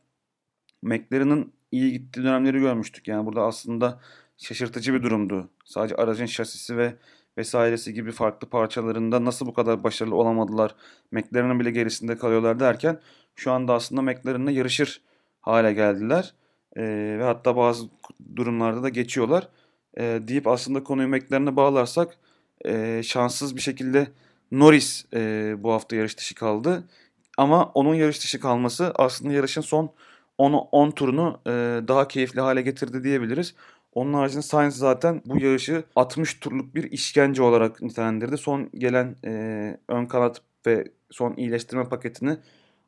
[0.82, 3.08] McLaren'ın iyi gittiği dönemleri görmüştük.
[3.08, 4.00] Yani burada aslında
[4.38, 5.50] şaşırtıcı bir durumdu.
[5.66, 6.96] Sadece aracın şasisi ve
[7.38, 10.76] vesairesi gibi farklı parçalarında nasıl bu kadar başarılı olamadılar,
[11.12, 13.00] McLaren'ın bile gerisinde kalıyorlar derken
[13.36, 15.02] şu anda aslında McLaren'la yarışır
[15.42, 16.34] hale geldiler.
[16.76, 16.84] E,
[17.20, 17.86] ve hatta bazı
[18.36, 19.48] durumlarda da geçiyorlar.
[19.98, 22.18] E, deyip aslında konuyu McLaren'e bağlarsak
[22.66, 24.08] e, şanssız bir şekilde
[24.52, 26.84] Norris e, bu hafta yarış dışı kaldı.
[27.38, 29.92] Ama onun yarış dışı kalması aslında yarışın son
[30.38, 31.52] 10, 10 turunu e,
[31.88, 33.56] daha keyifli hale getirdi diyebiliriz.
[33.98, 38.38] Onun haricinde Sainz zaten bu yarışı 60 turluk bir işkence olarak nitelendirdi.
[38.38, 39.32] Son gelen e,
[39.88, 42.38] ön kanat ve son iyileştirme paketini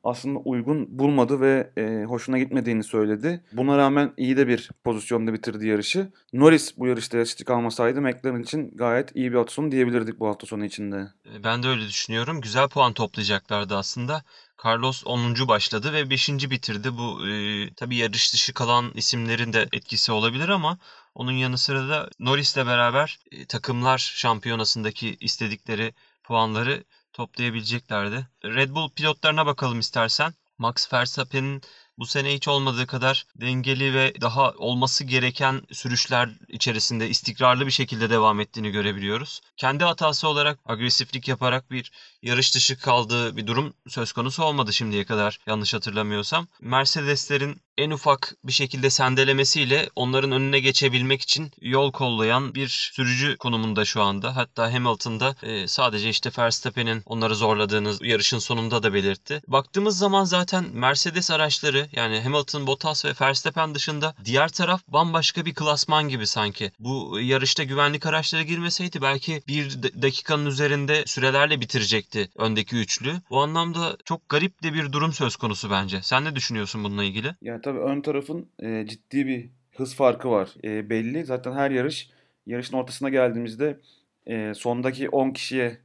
[0.03, 3.43] aslında uygun bulmadı ve e, hoşuna gitmediğini söyledi.
[3.51, 6.11] Buna rağmen iyi de bir pozisyonda bitirdi yarışı.
[6.33, 10.47] Norris bu yarışta yarışçı kalmasaydı McLaren için gayet iyi bir hafta sonu diyebilirdik bu hafta
[10.47, 11.07] sonu içinde.
[11.35, 12.41] E, ben de öyle düşünüyorum.
[12.41, 14.23] Güzel puan toplayacaklardı aslında.
[14.65, 15.47] Carlos 10.
[15.47, 16.29] başladı ve 5.
[16.29, 16.89] bitirdi.
[16.97, 17.33] Bu e,
[17.73, 20.77] tabii yarış dışı kalan isimlerin de etkisi olabilir ama
[21.15, 25.93] onun yanı sıra da Norris'le beraber e, takımlar şampiyonasındaki istedikleri
[26.23, 28.27] puanları toplayabileceklerdi.
[28.45, 30.33] Red Bull pilotlarına bakalım istersen.
[30.57, 31.61] Max Verstappen'in
[31.97, 38.09] bu sene hiç olmadığı kadar dengeli ve daha olması gereken sürüşler içerisinde istikrarlı bir şekilde
[38.09, 39.41] devam ettiğini görebiliyoruz.
[39.57, 41.91] Kendi hatası olarak agresiflik yaparak bir
[42.21, 46.47] yarış dışı kaldığı bir durum söz konusu olmadı şimdiye kadar yanlış hatırlamıyorsam.
[46.61, 53.85] Mercedeslerin en ufak bir şekilde sendelemesiyle onların önüne geçebilmek için yol kollayan bir sürücü konumunda
[53.85, 54.35] şu anda.
[54.35, 59.41] Hatta Hamilton'da e, sadece işte Verstappen'in onları zorladığını yarışın sonunda da belirtti.
[59.47, 65.53] Baktığımız zaman zaten Mercedes araçları yani Hamilton, Bottas ve Verstappen dışında diğer taraf bambaşka bir
[65.53, 66.71] klasman gibi sanki.
[66.79, 73.21] Bu yarışta güvenlik araçları girmeseydi belki bir dakikanın üzerinde sürelerle bitirecekti öndeki üçlü.
[73.29, 76.01] Bu anlamda çok garip de bir durum söz konusu bence.
[76.01, 77.35] Sen ne düşünüyorsun bununla ilgili?
[77.41, 80.49] Yani tabii ön tarafın e, ciddi bir hız farkı var.
[80.63, 81.25] E, belli.
[81.25, 82.09] Zaten her yarış
[82.45, 83.79] yarışın ortasına geldiğimizde
[84.25, 85.77] e, sondaki 10 kişiye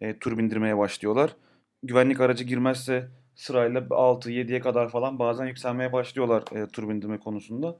[0.00, 1.36] e, tur bindirmeye başlıyorlar.
[1.82, 7.76] Güvenlik aracı girmezse sırayla 6-7'ye kadar falan bazen yükselmeye başlıyorlar e, tur bindirme konusunda.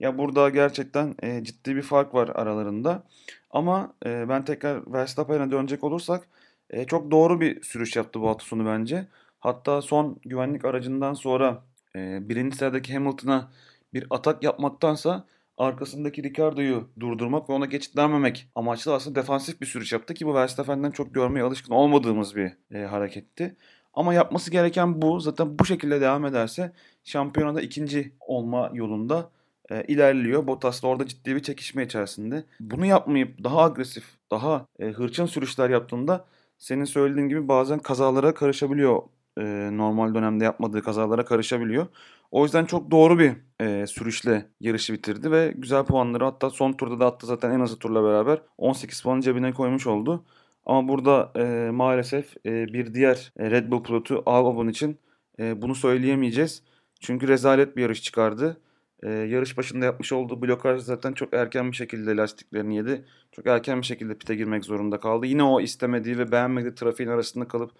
[0.00, 3.02] Ya burada gerçekten e, ciddi bir fark var aralarında.
[3.50, 6.28] Ama e, ben tekrar Verstappen'e dönecek olursak
[6.70, 9.06] e, çok doğru bir sürüş yaptı bu hafta sonu bence.
[9.40, 11.62] Hatta son güvenlik aracından sonra
[11.96, 13.50] e, birinci sıradaki Hamilton'a
[13.94, 15.26] bir atak yapmaktansa
[15.58, 20.34] arkasındaki Ricardo'yu durdurmak ve ona geçit vermemek amaçlı aslında defansif bir sürüş yaptı ki bu
[20.34, 23.56] Verstappen'den çok görmeye alışkın olmadığımız bir e, hareketti.
[23.94, 25.20] Ama yapması gereken bu.
[25.20, 26.72] Zaten bu şekilde devam ederse
[27.04, 29.30] şampiyonada ikinci olma yolunda
[29.70, 30.46] e, ilerliyor.
[30.46, 32.44] Bottas da orada ciddi bir çekişme içerisinde.
[32.60, 36.24] Bunu yapmayıp daha agresif, daha e, hırçın sürüşler yaptığında
[36.58, 39.02] senin söylediğin gibi bazen kazalara karışabiliyor.
[39.38, 41.86] E, normal dönemde yapmadığı kazalara karışabiliyor.
[42.30, 47.00] O yüzden çok doğru bir e, sürüşle yarışı bitirdi ve güzel puanları hatta son turda
[47.00, 50.24] da attı zaten en azı turla beraber 18 puanı cebine koymuş oldu.
[50.66, 54.98] Ama burada e, maalesef e, bir diğer e, Red Bull pilotu Albon için
[55.38, 56.62] e, bunu söyleyemeyeceğiz.
[57.00, 58.60] Çünkü rezalet bir yarış çıkardı.
[59.02, 63.04] E, yarış başında yapmış olduğu blokaj zaten çok erken bir şekilde lastiklerini yedi.
[63.32, 65.26] Çok erken bir şekilde pite girmek zorunda kaldı.
[65.26, 67.70] Yine o istemediği ve beğenmediği trafiğin arasında kalıp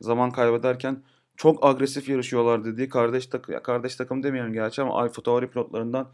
[0.00, 1.02] zaman kaybederken
[1.36, 6.08] çok agresif yarışıyorlar dediği kardeş, tak kardeş takım demeyelim gerçi ama Alfa Tauri pilotlarından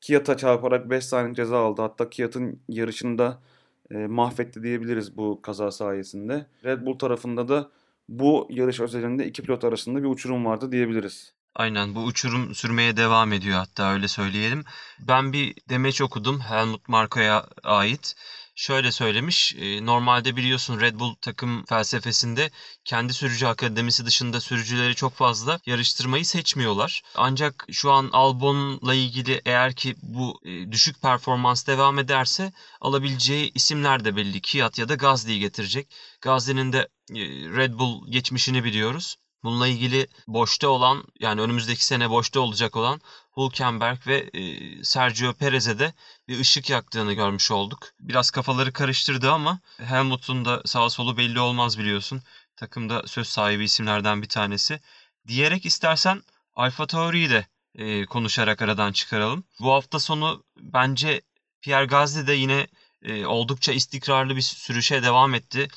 [0.00, 1.82] Kiat'a çarparak 5 saniye ceza aldı.
[1.82, 3.42] Hatta Kiat'ın yarışında
[3.90, 6.46] e, mahvetti diyebiliriz bu kaza sayesinde.
[6.64, 7.70] Red Bull tarafında da
[8.08, 11.32] bu yarış özelinde iki pilot arasında bir uçurum vardı diyebiliriz.
[11.54, 14.64] Aynen bu uçurum sürmeye devam ediyor hatta öyle söyleyelim.
[15.00, 18.14] Ben bir demeç okudum Helmut Marko'ya ait
[18.58, 19.54] şöyle söylemiş.
[19.58, 22.50] E, normalde biliyorsun Red Bull takım felsefesinde
[22.84, 27.02] kendi sürücü akademisi dışında sürücüleri çok fazla yarıştırmayı seçmiyorlar.
[27.14, 34.04] Ancak şu an Albon'la ilgili eğer ki bu e, düşük performans devam ederse alabileceği isimler
[34.04, 34.40] de belli.
[34.40, 35.88] Kiat ya da Gasly'yi getirecek.
[36.20, 37.20] Gasly'nin de e,
[37.56, 39.16] Red Bull geçmişini biliyoruz.
[39.42, 43.00] Bununla ilgili boşta olan yani önümüzdeki sene boşta olacak olan
[43.36, 45.94] Hülkenberg ve e, Sergio Perez'e de
[46.28, 47.88] bir ışık yaktığını görmüş olduk.
[48.00, 52.22] Biraz kafaları karıştırdı ama Helmut'un da sağ solu belli olmaz biliyorsun.
[52.56, 54.80] Takımda söz sahibi isimlerden bir tanesi.
[55.28, 56.22] Diyerek istersen
[56.54, 59.44] Alfa Tauri'yi de e, konuşarak aradan çıkaralım.
[59.60, 61.22] Bu hafta sonu bence
[61.60, 62.66] Pierre Gasly de yine
[63.02, 65.68] e, oldukça istikrarlı bir sürüşe devam etti.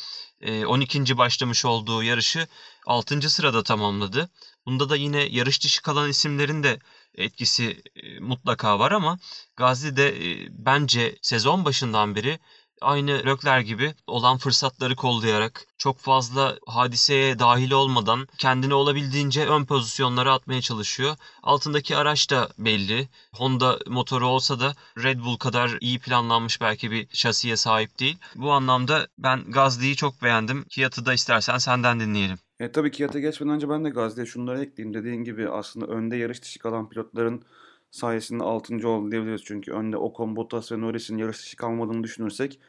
[0.65, 1.17] 12.
[1.17, 2.47] başlamış olduğu yarışı
[2.87, 3.29] 6.
[3.29, 4.29] sırada tamamladı.
[4.65, 6.79] Bunda da yine yarış dışı kalan isimlerin de
[7.15, 7.83] etkisi
[8.19, 9.19] mutlaka var ama
[9.55, 10.15] Gazi de
[10.49, 12.39] bence sezon başından beri
[12.81, 20.33] aynı Leclerc gibi olan fırsatları kollayarak çok fazla hadiseye dahil olmadan kendini olabildiğince ön pozisyonlara
[20.33, 21.15] atmaya çalışıyor.
[21.43, 23.09] Altındaki araç da belli.
[23.33, 28.17] Honda motoru olsa da Red Bull kadar iyi planlanmış belki bir şasiye sahip değil.
[28.35, 30.65] Bu anlamda ben Gazli'yi çok beğendim.
[30.69, 32.39] Kiat'ı da istersen senden dinleyelim.
[32.61, 34.93] E, tabii Kiat'a geçmeden önce ben de Gazli'ye şunları ekleyeyim.
[34.93, 37.43] Dediğin gibi aslında önde yarış dışı kalan pilotların
[37.91, 38.87] sayesinde 6.
[38.87, 39.43] oldu diyebiliriz.
[39.45, 42.59] Çünkü önde Ocon, Bottas ve Norris'in yarış dışı kalmadığını düşünürsek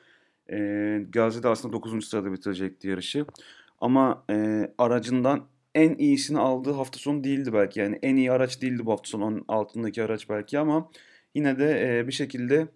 [0.52, 0.56] e,
[1.08, 2.08] Gazli de aslında 9.
[2.08, 3.26] sırada bitirecekti yarışı.
[3.80, 7.80] Ama e, aracından en iyisini aldığı hafta sonu değildi belki.
[7.80, 9.44] Yani en iyi araç değildi bu hafta sonu.
[9.48, 10.90] Altındaki araç belki ama
[11.34, 12.68] yine de e, bir şekilde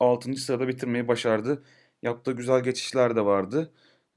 [0.00, 0.34] 6.
[0.36, 1.62] sırada bitirmeyi başardı.
[2.02, 3.72] Yaptığı güzel geçişler de vardı.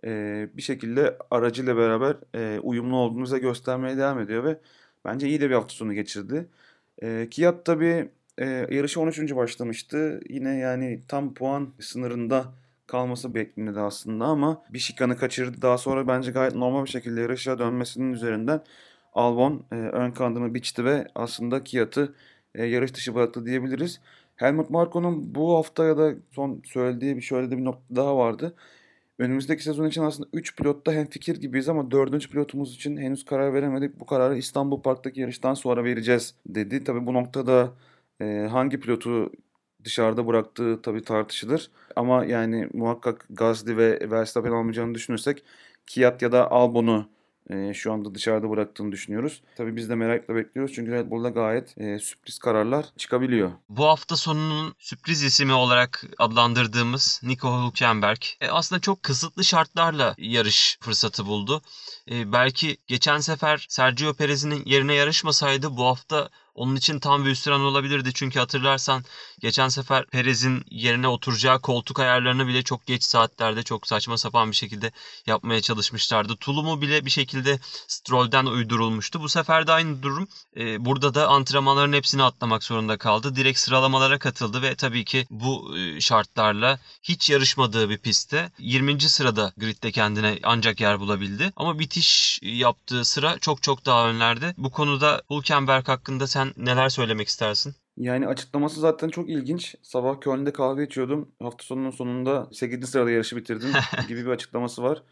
[0.06, 4.58] E, bir şekilde aracıyla beraber e, uyumlu olduğunu bize göstermeye devam ediyor ve
[5.06, 6.48] bence iyi de bir hafta sonu geçirdi.
[7.04, 9.36] E, Kiat tabii e, yarışı 13.
[9.36, 10.20] başlamıştı.
[10.30, 12.46] Yine yani tam puan sınırında
[12.88, 15.62] kalması bekleniyordu aslında ama bir şikanı kaçırdı.
[15.62, 18.62] Daha sonra bence gayet normal bir şekilde yarışa dönmesinin üzerinden
[19.14, 22.16] Albon e, ön kanadını biçti ve aslında Kiat'ı
[22.56, 24.02] e, yarış dışı bıraktı diyebiliriz.
[24.36, 28.54] Helmut Marko'nun bu hafta ya da son söylediği bir şöyle de bir nokta daha vardı.
[29.20, 32.30] Önümüzdeki sezon için aslında 3 pilotta hem fikir gibiyiz ama 4.
[32.30, 34.00] pilotumuz için henüz karar veremedik.
[34.00, 36.84] Bu kararı İstanbul Park'taki yarıştan sonra vereceğiz dedi.
[36.84, 37.74] Tabi bu noktada
[38.22, 39.32] e, hangi pilotu
[39.84, 41.72] dışarıda bıraktığı tabii tartışılır.
[41.96, 45.44] Ama yani muhakkak Gasly ve Verstappen almayacağını düşünürsek
[45.88, 47.10] Kiat ya da Albon'u
[47.50, 49.42] e, şu anda dışarıda bıraktığını düşünüyoruz.
[49.56, 53.52] Tabii biz de merakla bekliyoruz çünkü Red Bull'da gayet e, sürpriz kararlar çıkabiliyor.
[53.70, 60.78] Bu hafta sonunun sürpriz ismi olarak adlandırdığımız Nico Hülkenberg e, aslında çok kısıtlı şartlarla yarış
[60.82, 61.62] fırsatı buldu.
[62.12, 67.62] E, belki geçen sefer Sergio Perez'in yerine yarışmasaydı bu hafta onun için tam bir hüsran
[67.62, 68.12] olabilirdi.
[68.14, 69.04] Çünkü hatırlarsan
[69.40, 74.56] geçen sefer Perez'in yerine oturacağı koltuk ayarlarını bile çok geç saatlerde çok saçma sapan bir
[74.56, 74.92] şekilde
[75.28, 76.36] yapmaya çalışmışlardı.
[76.36, 79.22] Tulumu bile bir şekilde Stroll'den uydurulmuştu.
[79.22, 80.28] Bu sefer de aynı durum.
[80.58, 83.36] Ee, burada da antrenmanların hepsini atlamak zorunda kaldı.
[83.36, 89.02] Direkt sıralamalara katıldı ve tabii ki bu e, şartlarla hiç yarışmadığı bir pistte 20.
[89.02, 91.54] sırada gridde kendine ancak yer bulabildi.
[91.56, 94.54] Ama bitiş yaptığı sıra çok çok daha önlerde.
[94.58, 97.76] Bu konuda Hülkenberg hakkında sen neler söylemek istersin?
[97.98, 99.76] Yani açıklaması zaten çok ilginç.
[99.82, 101.32] Sabah Köln'de kahve içiyordum.
[101.42, 102.90] Hafta sonunun sonunda 8.
[102.90, 103.70] sırada yarışı bitirdim
[104.08, 105.04] gibi bir açıklaması var.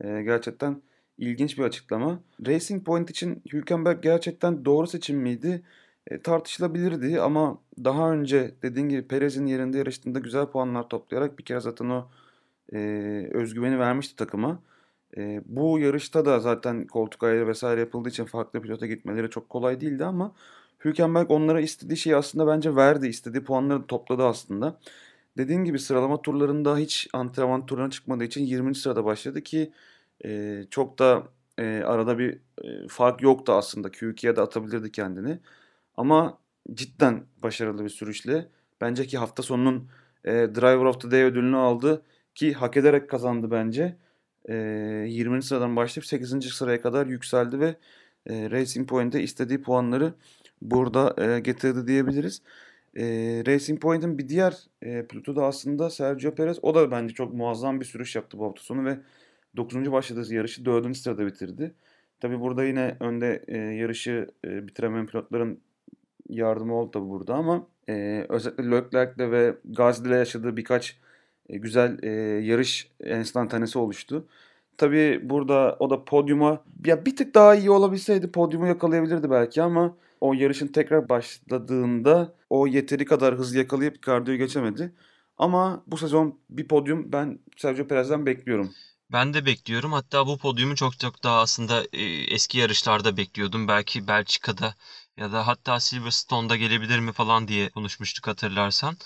[0.00, 0.82] Ee, gerçekten
[1.18, 2.20] ilginç bir açıklama.
[2.46, 5.62] Racing Point için Hülkenberg gerçekten doğru seçim miydi?
[6.06, 11.60] E, tartışılabilirdi ama daha önce dediğin gibi Perez'in yerinde yarıştığında güzel puanlar toplayarak bir kere
[11.60, 12.10] zaten o
[12.72, 12.78] e,
[13.32, 14.62] özgüveni vermişti takıma.
[15.16, 19.80] E, bu yarışta da zaten koltuk ayarı vesaire yapıldığı için farklı pilota gitmeleri çok kolay
[19.80, 20.34] değildi ama
[20.84, 23.06] Hülkenberg onlara istediği şeyi aslında bence verdi.
[23.08, 24.78] istediği puanları topladı aslında.
[25.36, 28.74] Dediğim gibi sıralama turlarında hiç antrenman turuna çıkmadığı için 20.
[28.74, 29.72] sırada başladı ki
[30.24, 31.22] e, çok da
[31.58, 33.88] e, arada bir e, fark yoktu aslında.
[33.88, 35.38] Q2'ye de atabilirdi kendini.
[35.96, 36.38] Ama
[36.74, 38.48] cidden başarılı bir sürüşle
[38.80, 39.88] bence ki hafta sonunun
[40.24, 42.02] e, Driver of the Day ödülünü aldı
[42.34, 43.96] ki hak ederek kazandı bence.
[44.48, 44.54] E,
[45.08, 45.42] 20.
[45.42, 46.50] sıradan başlayıp 8.
[46.54, 47.76] sıraya kadar yükseldi ve
[48.26, 50.14] e, Racing Point'e istediği puanları
[50.64, 52.42] burada e, getirdi diyebiliriz.
[52.96, 53.04] E,
[53.46, 56.58] Racing Point'in bir diğer e, pilotu da aslında Sergio Perez.
[56.62, 58.98] O da bence çok muazzam bir sürüş yaptı bu hafta sonu ve
[59.56, 59.92] 9.
[59.92, 60.96] başladığı yarışı 4.
[60.96, 61.74] sırada bitirdi.
[62.20, 65.60] Tabi burada yine önde e, yarışı e, bitiremeyen pilotların
[66.28, 70.96] yardımı oldu tabi burada ama e, özellikle Leclerc'le ve Gasly'le yaşadığı birkaç
[71.48, 72.10] e, güzel e,
[72.44, 74.26] yarış enstantanesi oluştu.
[74.78, 79.96] Tabi burada o da podyuma ya bir tık daha iyi olabilseydi podyumu yakalayabilirdi belki ama
[80.24, 84.94] o yarışın tekrar başladığında o yeteri kadar hızlı yakalayıp Ricardo'yu geçemedi.
[85.36, 88.70] Ama bu sezon bir podyum ben Sergio Perez'den bekliyorum.
[89.12, 89.92] Ben de bekliyorum.
[89.92, 92.02] Hatta bu podyumu çok çok daha aslında e,
[92.34, 93.68] eski yarışlarda bekliyordum.
[93.68, 94.74] Belki Belçika'da
[95.16, 98.96] ya da hatta Silverstone'da gelebilir mi falan diye konuşmuştuk hatırlarsan.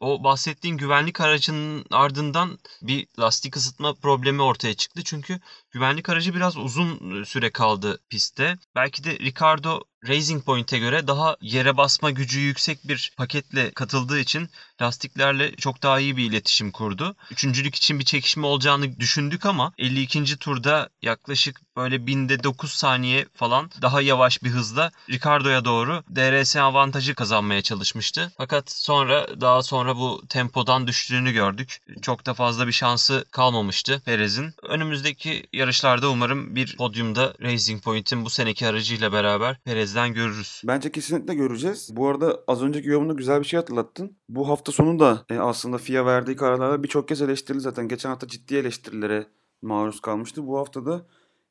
[0.00, 5.02] O bahsettiğin güvenlik aracının ardından bir lastik ısıtma problemi ortaya çıktı.
[5.04, 8.58] Çünkü güvenlik aracı biraz uzun süre kaldı pistte.
[8.74, 14.50] Belki de Ricardo Racing Point'e göre daha yere basma gücü yüksek bir paketle katıldığı için
[14.82, 17.16] lastiklerle çok daha iyi bir iletişim kurdu.
[17.30, 20.36] Üçüncülük için bir çekişme olacağını düşündük ama 52.
[20.38, 27.14] turda yaklaşık böyle binde 9 saniye falan daha yavaş bir hızla Ricardo'ya doğru DRS avantajı
[27.14, 28.32] kazanmaya çalışmıştı.
[28.36, 31.78] Fakat sonra daha sonra bu tempodan düştüğünü gördük.
[32.02, 34.54] Çok da fazla bir şansı kalmamıştı Perez'in.
[34.62, 40.62] Önümüzdeki yarışlarda umarım bir podyumda Racing Point'in bu seneki aracıyla beraber Perez'den görürüz.
[40.64, 41.90] Bence kesinlikle göreceğiz.
[41.92, 44.16] Bu arada az önceki yorumunda güzel bir şey hatırlattın.
[44.28, 47.88] Bu hafta sonu da e, aslında FIA verdiği kararlarla birçok kez eleştirildi zaten.
[47.88, 49.26] Geçen hafta ciddi eleştirilere
[49.62, 50.46] maruz kalmıştı.
[50.46, 51.06] Bu haftada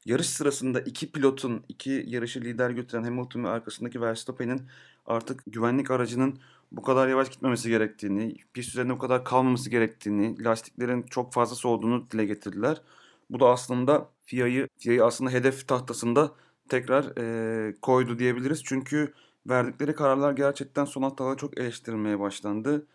[0.06, 4.62] yarış sırasında iki pilotun, iki yarışı lider götüren Hamilton ve arkasındaki Verstappen'in
[5.06, 6.40] artık güvenlik aracının
[6.72, 12.08] bu kadar yavaş gitmemesi gerektiğini, pist üzerinde bu kadar kalmaması gerektiğini, lastiklerin çok fazla soğuduğunu
[12.12, 12.82] dile getirdiler.
[13.30, 16.32] Bu da aslında FIA'yı FIA'yı aslında hedef tahtasında
[16.70, 18.62] tekrar e, koydu diyebiliriz.
[18.64, 19.14] Çünkü
[19.50, 22.88] verdikleri kararlar gerçekten son haftalarda çok eleştirilmeye başlandı.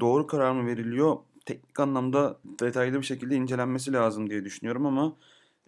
[0.00, 1.16] Doğru karar mı veriliyor?
[1.46, 5.16] Teknik anlamda detaylı bir şekilde incelenmesi lazım diye düşünüyorum ama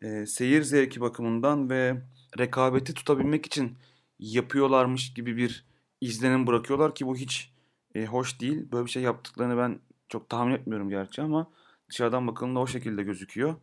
[0.02, 2.02] e, seyir zevki bakımından ve
[2.38, 3.76] rekabeti tutabilmek için
[4.18, 5.64] yapıyorlarmış gibi bir
[6.00, 7.52] izlenim bırakıyorlar ki bu hiç
[7.94, 8.72] e, hoş değil.
[8.72, 9.78] Böyle bir şey yaptıklarını ben
[10.08, 11.50] çok tahmin etmiyorum gerçi ama
[11.90, 13.54] dışarıdan bakıldığında o şekilde gözüküyor.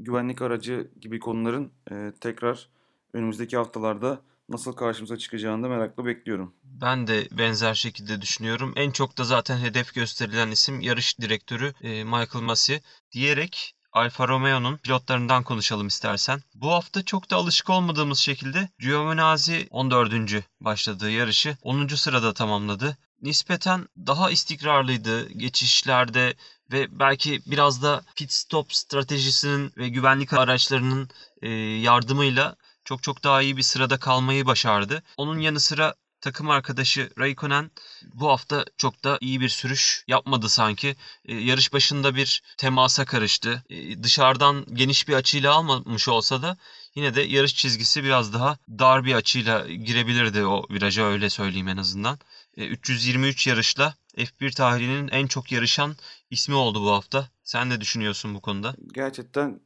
[0.00, 2.68] Güvenlik aracı gibi konuların e, tekrar
[3.12, 6.54] önümüzdeki haftalarda nasıl karşımıza çıkacağını da merakla bekliyorum.
[6.64, 8.72] Ben de benzer şekilde düşünüyorum.
[8.76, 12.82] En çok da zaten hedef gösterilen isim yarış direktörü e, Michael Masi
[13.12, 16.42] diyerek Alfa Romeo'nun pilotlarından konuşalım istersen.
[16.54, 20.12] Bu hafta çok da alışık olmadığımız şekilde Giovinazzi 14.
[20.60, 21.86] başladığı yarışı 10.
[21.86, 22.96] sırada tamamladı.
[23.22, 26.34] Nispeten daha istikrarlıydı geçişlerde
[26.72, 31.08] ve belki biraz da pit stop stratejisinin ve güvenlik araçlarının
[31.42, 31.48] e,
[31.80, 35.02] yardımıyla çok çok daha iyi bir sırada kalmayı başardı.
[35.16, 37.70] Onun yanı sıra takım arkadaşı Raikkonen
[38.14, 40.96] bu hafta çok da iyi bir sürüş yapmadı sanki.
[41.24, 43.64] E, yarış başında bir temasa karıştı.
[43.70, 46.56] E, dışarıdan geniş bir açıyla almamış olsa da
[46.94, 51.76] yine de yarış çizgisi biraz daha dar bir açıyla girebilirdi o viraja öyle söyleyeyim en
[51.76, 52.18] azından.
[52.56, 55.96] E, 323 yarışla F1 tarihinin en çok yarışan
[56.30, 57.28] ismi oldu bu hafta.
[57.44, 58.74] Sen ne düşünüyorsun bu konuda?
[58.94, 59.60] Gerçekten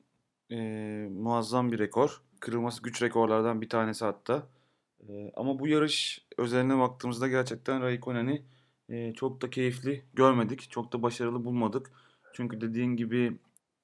[0.51, 0.57] e,
[1.11, 2.21] muazzam bir rekor.
[2.41, 4.47] Kırılması güç rekorlardan bir tanesi hatta.
[5.09, 8.43] E, ama bu yarış özeline baktığımızda gerçekten Raikkonen'i
[8.89, 10.71] e, çok da keyifli görmedik.
[10.71, 11.93] Çok da başarılı bulmadık.
[12.35, 13.39] Çünkü dediğin gibi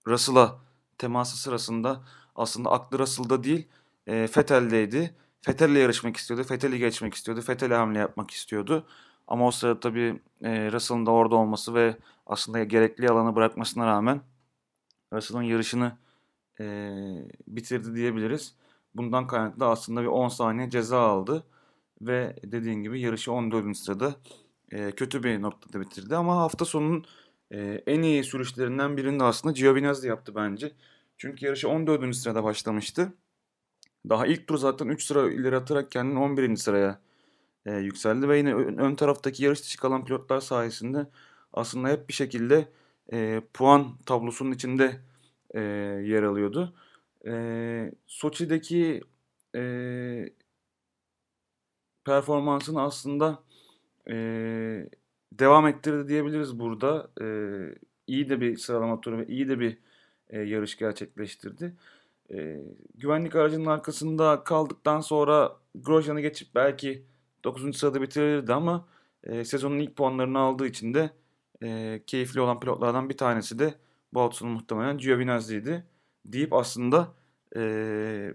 [0.06, 0.58] Russell'a
[0.98, 3.68] teması sırasında aslında aklı Russell'da değil
[4.06, 5.14] e, Vettel'deydi.
[5.48, 6.46] Vettel'le yarışmak istiyordu.
[6.50, 7.42] Vettel'i geçmek istiyordu.
[7.48, 8.86] Vettel'e hamle yapmak istiyordu.
[9.26, 14.20] Ama o sırada tabii e, Russell'ın da orada olması ve aslında gerekli alanı bırakmasına rağmen
[15.12, 15.92] Russell'ın yarışını
[16.60, 16.64] e,
[17.48, 18.54] bitirdi diyebiliriz.
[18.94, 21.44] Bundan kaynaklı aslında bir 10 saniye ceza aldı.
[22.00, 23.76] Ve dediğin gibi yarışı 14.
[23.76, 24.14] sırada
[24.72, 26.16] e, kötü bir noktada bitirdi.
[26.16, 27.04] Ama hafta sonunun
[27.50, 30.72] e, en iyi sürüşlerinden birini de aslında Giovinazzi yaptı bence.
[31.16, 32.16] Çünkü yarışı 14.
[32.16, 33.12] sırada başlamıştı.
[34.08, 36.56] Daha ilk tur zaten 3 sıra ileri atarak kendini 11.
[36.56, 37.00] sıraya
[37.66, 38.28] e, yükseldi.
[38.28, 41.06] Ve yine ön, taraftaki yarış dışı kalan pilotlar sayesinde
[41.52, 42.68] aslında hep bir şekilde
[43.12, 45.00] e, puan tablosunun içinde
[45.54, 45.60] e,
[46.04, 46.74] yer alıyordu.
[47.26, 49.02] E, Soçi'deki
[49.54, 49.62] e,
[52.04, 53.42] performansını aslında
[54.10, 54.14] e,
[55.32, 57.10] devam ettirdi diyebiliriz burada.
[57.20, 57.26] E,
[58.06, 59.78] iyi de bir sıralama turu ve iyi de bir
[60.30, 61.74] e, yarış gerçekleştirdi.
[62.32, 62.60] E,
[62.94, 67.02] güvenlik aracının arkasında kaldıktan sonra Grosjean'ı geçip belki
[67.46, 67.76] 9.
[67.76, 68.88] sırada bitirirdi ama
[69.24, 71.10] e, sezonun ilk puanlarını aldığı için de
[71.62, 73.74] e, keyifli olan pilotlardan bir tanesi de
[74.14, 75.84] bu hafta muhtemelen Giovinazzi'ydi.
[76.26, 77.14] Deyip aslında
[77.56, 78.34] e,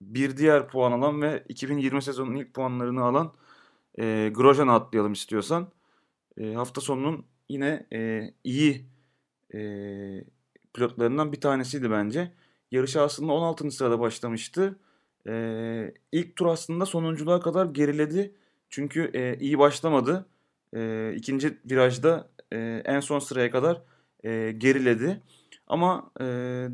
[0.00, 3.32] bir diğer puan alan ve 2020 sezonun ilk puanlarını alan
[3.98, 5.68] e, Grosjean'ı atlayalım istiyorsan.
[6.38, 8.86] E, hafta sonunun yine e, iyi
[9.54, 9.58] e,
[10.74, 12.32] pilotlarından bir tanesiydi bence.
[12.70, 13.70] Yarışı aslında 16.
[13.70, 14.78] sırada başlamıştı.
[15.28, 18.34] E, ilk tur aslında sonunculuğa kadar geriledi.
[18.70, 20.26] Çünkü e, iyi başlamadı.
[20.76, 23.82] E, ikinci virajda e, en son sıraya kadar
[24.24, 25.22] e, geriledi.
[25.66, 26.24] Ama e,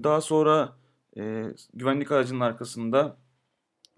[0.05, 0.77] daha sonra
[1.19, 3.17] e, güvenlik aracının arkasında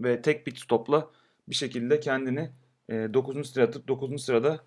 [0.01, 1.11] ve tek pit stopla
[1.49, 2.51] bir şekilde kendini
[2.89, 3.51] e, 9.
[3.51, 4.25] sıraya atıp 9.
[4.25, 4.61] sırada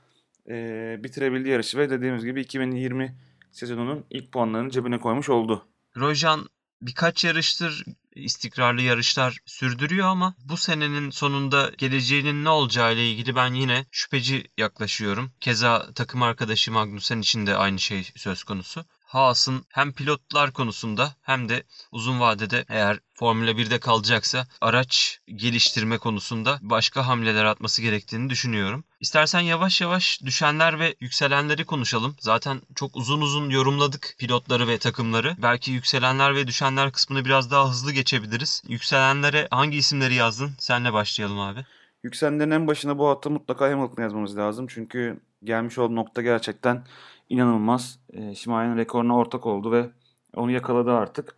[0.50, 3.16] e, bitirebildi yarışı ve dediğimiz gibi 2020
[3.52, 5.68] sezonunun ilk puanlarını cebine koymuş oldu.
[5.98, 6.50] Rojan
[6.82, 7.86] birkaç yarıştır
[8.20, 14.52] istikrarlı yarışlar sürdürüyor ama bu senenin sonunda geleceğinin ne olacağı ile ilgili ben yine şüpheci
[14.58, 15.32] yaklaşıyorum.
[15.40, 18.86] Keza takım arkadaşı Magnussen için de aynı şey söz konusu.
[19.10, 26.60] Haas'ın hem pilotlar konusunda hem de uzun vadede eğer Formula 1'de kalacaksa araç geliştirme konusunda
[26.62, 28.84] başka hamleler atması gerektiğini düşünüyorum.
[29.00, 32.16] İstersen yavaş yavaş düşenler ve yükselenleri konuşalım.
[32.20, 35.36] Zaten çok uzun uzun yorumladık pilotları ve takımları.
[35.42, 38.64] Belki yükselenler ve düşenler kısmını biraz daha hızlı geçebiliriz.
[38.68, 40.52] Yükselenlere hangi isimleri yazdın?
[40.60, 41.66] Senle başlayalım abi.
[42.04, 44.68] Yükselenlerin en başına bu hafta mutlaka Hamilton yazmamız lazım.
[44.68, 46.84] Çünkü gelmiş olduğu nokta gerçekten
[47.30, 48.00] inanılmaz.
[48.14, 49.90] E, Şimay'ın rekoruna ortak oldu ve
[50.36, 51.36] onu yakaladı artık.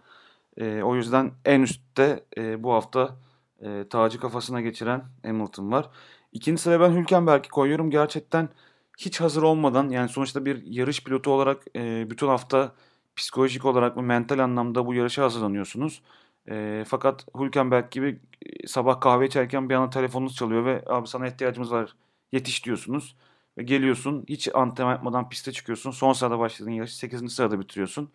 [0.57, 3.15] E, o yüzden en üstte e, bu hafta
[3.61, 5.89] e, tacı kafasına geçiren Hamilton var.
[6.31, 7.89] İkinci sıraya ben Hülkenberg'i koyuyorum.
[7.91, 8.49] Gerçekten
[8.97, 12.71] hiç hazır olmadan yani sonuçta bir yarış pilotu olarak e, bütün hafta
[13.15, 16.01] psikolojik olarak ve mental anlamda bu yarışa hazırlanıyorsunuz.
[16.49, 21.27] E, fakat Hülkenberg gibi e, sabah kahve içerken bir anda telefonunuz çalıyor ve abi sana
[21.27, 21.95] ihtiyacımız var
[22.31, 23.15] yetiş diyorsunuz.
[23.61, 25.91] Geliyorsun hiç antrenman yapmadan piste çıkıyorsun.
[25.91, 27.33] Son sırada başladığın yarışı 8.
[27.33, 28.09] sırada bitiriyorsun.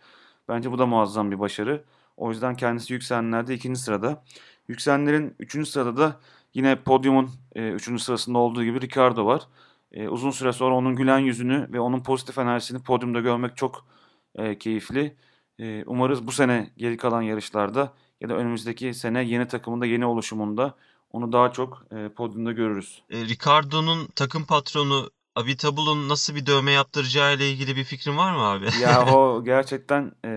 [0.49, 1.85] Bence bu da muazzam bir başarı.
[2.17, 4.25] O yüzden kendisi yükselenlerde ikinci sırada.
[4.69, 6.21] Yükselenlerin üçüncü sırada da
[6.55, 9.43] yine podyumun e, üçüncü sırasında olduğu gibi Ricardo var.
[9.93, 13.87] E, uzun süre sonra onun gülen yüzünü ve onun pozitif enerjisini podyumda görmek çok
[14.35, 15.17] e, keyifli.
[15.59, 20.75] E, umarız bu sene geri kalan yarışlarda ya da önümüzdeki sene yeni takımında, yeni oluşumunda
[21.11, 23.03] onu daha çok e, podyumda görürüz.
[23.11, 28.43] E, Ricardo'nun takım patronu Avitable'un nasıl bir dövme yaptıracağı ile ilgili bir fikrin var mı
[28.43, 28.68] abi?
[28.72, 30.28] ya o gerçekten e,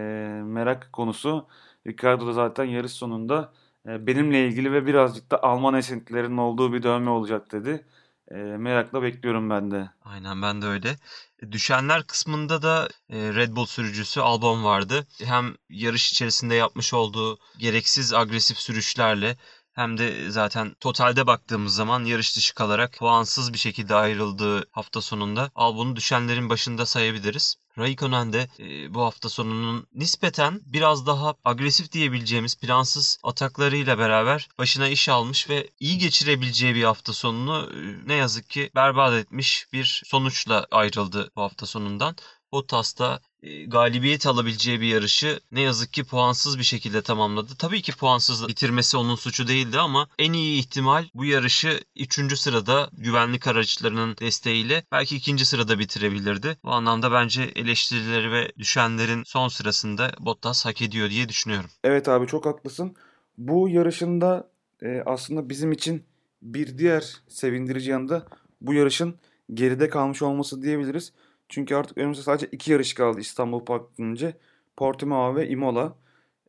[0.43, 1.47] merak konusu.
[1.87, 3.53] Ricardo da zaten yarış sonunda
[3.87, 7.85] e, benimle ilgili ve birazcık da Alman esintilerinin olduğu bir dövme olacak dedi.
[8.31, 9.89] E, merakla bekliyorum ben de.
[10.05, 10.95] Aynen ben de öyle.
[11.43, 15.07] E, düşenler kısmında da e, Red Bull sürücüsü Albon vardı.
[15.23, 19.37] Hem yarış içerisinde yapmış olduğu gereksiz agresif sürüşlerle
[19.73, 25.51] hem de zaten totalde baktığımız zaman yarış dışı kalarak puansız bir şekilde ayrıldığı hafta sonunda
[25.55, 27.55] Albon'u düşenlerin başında sayabiliriz.
[27.77, 34.87] Raikkonen de e, bu hafta sonunun nispeten biraz daha agresif diyebileceğimiz plansız ataklarıyla beraber başına
[34.87, 40.01] iş almış ve iyi geçirebileceği bir hafta sonunu e, ne yazık ki berbat etmiş bir
[40.05, 42.15] sonuçla ayrıldı bu hafta sonundan.
[42.51, 43.21] Bottas da
[43.67, 47.51] galibiyet alabileceği bir yarışı ne yazık ki puansız bir şekilde tamamladı.
[47.57, 52.39] Tabii ki puansız bitirmesi onun suçu değildi ama en iyi ihtimal bu yarışı 3.
[52.39, 55.45] sırada güvenlik araçlarının desteğiyle belki 2.
[55.45, 56.57] sırada bitirebilirdi.
[56.63, 61.69] Bu anlamda bence eleştirileri ve düşenlerin son sırasında Bottas hak ediyor diye düşünüyorum.
[61.83, 62.95] Evet abi çok haklısın.
[63.37, 64.49] Bu yarışında
[64.81, 66.03] e, aslında bizim için
[66.41, 68.25] bir diğer sevindirici yanında
[68.61, 69.15] bu yarışın
[69.53, 71.13] geride kalmış olması diyebiliriz.
[71.49, 74.37] Çünkü artık önümüzde sadece iki yarış kaldı İstanbul Park önce.
[74.77, 75.95] Portimao ve Imola.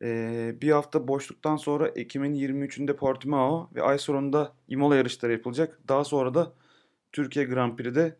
[0.02, 5.80] Ee, bir hafta boşluktan sonra Ekim'in 23'ünde Portimao ve ay sonunda Imola yarışları yapılacak.
[5.88, 6.52] Daha sonra da
[7.12, 8.16] Türkiye Grand Prix'de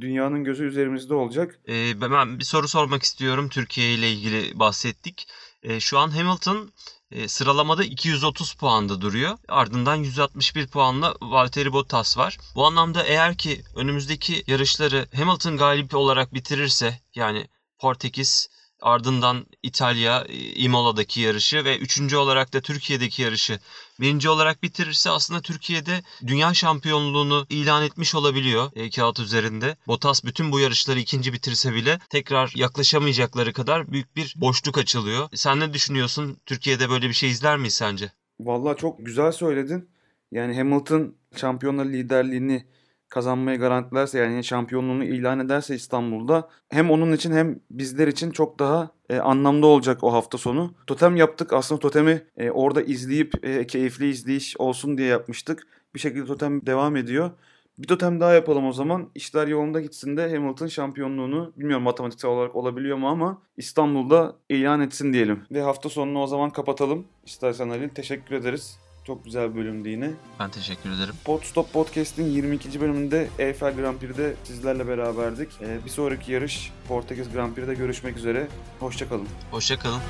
[0.00, 1.60] dünyanın gözü üzerimizde olacak.
[1.68, 3.48] Ee, ben bir soru sormak istiyorum.
[3.48, 5.28] Türkiye ile ilgili bahsettik.
[5.62, 6.70] Ee, şu an Hamilton
[7.14, 9.38] e, sıralamada 230 puanda duruyor.
[9.48, 12.38] Ardından 161 puanla Valtteri Bottas var.
[12.54, 17.48] Bu anlamda eğer ki önümüzdeki yarışları Hamilton galip olarak bitirirse yani
[17.78, 18.48] Portekiz
[18.84, 20.26] ardından İtalya
[20.56, 23.58] Imola'daki yarışı ve üçüncü olarak da Türkiye'deki yarışı
[24.00, 29.76] birinci olarak bitirirse aslında Türkiye'de dünya şampiyonluğunu ilan etmiş olabiliyor e, kağıt üzerinde.
[29.86, 35.28] Bottas bütün bu yarışları ikinci bitirse bile tekrar yaklaşamayacakları kadar büyük bir boşluk açılıyor.
[35.34, 36.36] Sen ne düşünüyorsun?
[36.46, 38.12] Türkiye'de böyle bir şey izler miyiz sence?
[38.40, 39.88] Vallahi çok güzel söyledin.
[40.32, 42.66] Yani Hamilton şampiyonlar liderliğini
[43.14, 48.90] kazanmayı garantilerse yani şampiyonluğunu ilan ederse İstanbul'da hem onun için hem bizler için çok daha
[49.10, 50.74] e, anlamlı olacak o hafta sonu.
[50.86, 51.52] Totem yaptık.
[51.52, 55.66] Aslında totemi e, orada izleyip e, keyifli izleyiş olsun diye yapmıştık.
[55.94, 57.30] Bir şekilde totem devam ediyor.
[57.78, 59.10] Bir totem daha yapalım o zaman.
[59.14, 65.12] İşler yolunda gitsin de Hamilton şampiyonluğunu bilmiyorum matematiksel olarak olabiliyor mu ama İstanbul'da ilan etsin
[65.12, 65.42] diyelim.
[65.50, 67.04] Ve hafta sonunu o zaman kapatalım.
[67.24, 68.83] İstersen Halil teşekkür ederiz.
[69.06, 70.10] Çok güzel bir bölümdü yine.
[70.40, 71.14] Ben teşekkür ederim.
[71.24, 72.80] Podstop Podcast'in 22.
[72.80, 75.48] bölümünde Eiffel Grand Prix'de sizlerle beraberdik.
[75.60, 78.48] Ee, bir sonraki yarış Portekiz Grand Prix'de görüşmek üzere.
[78.80, 79.28] Hoşçakalın.
[79.50, 80.00] Hoşçakalın.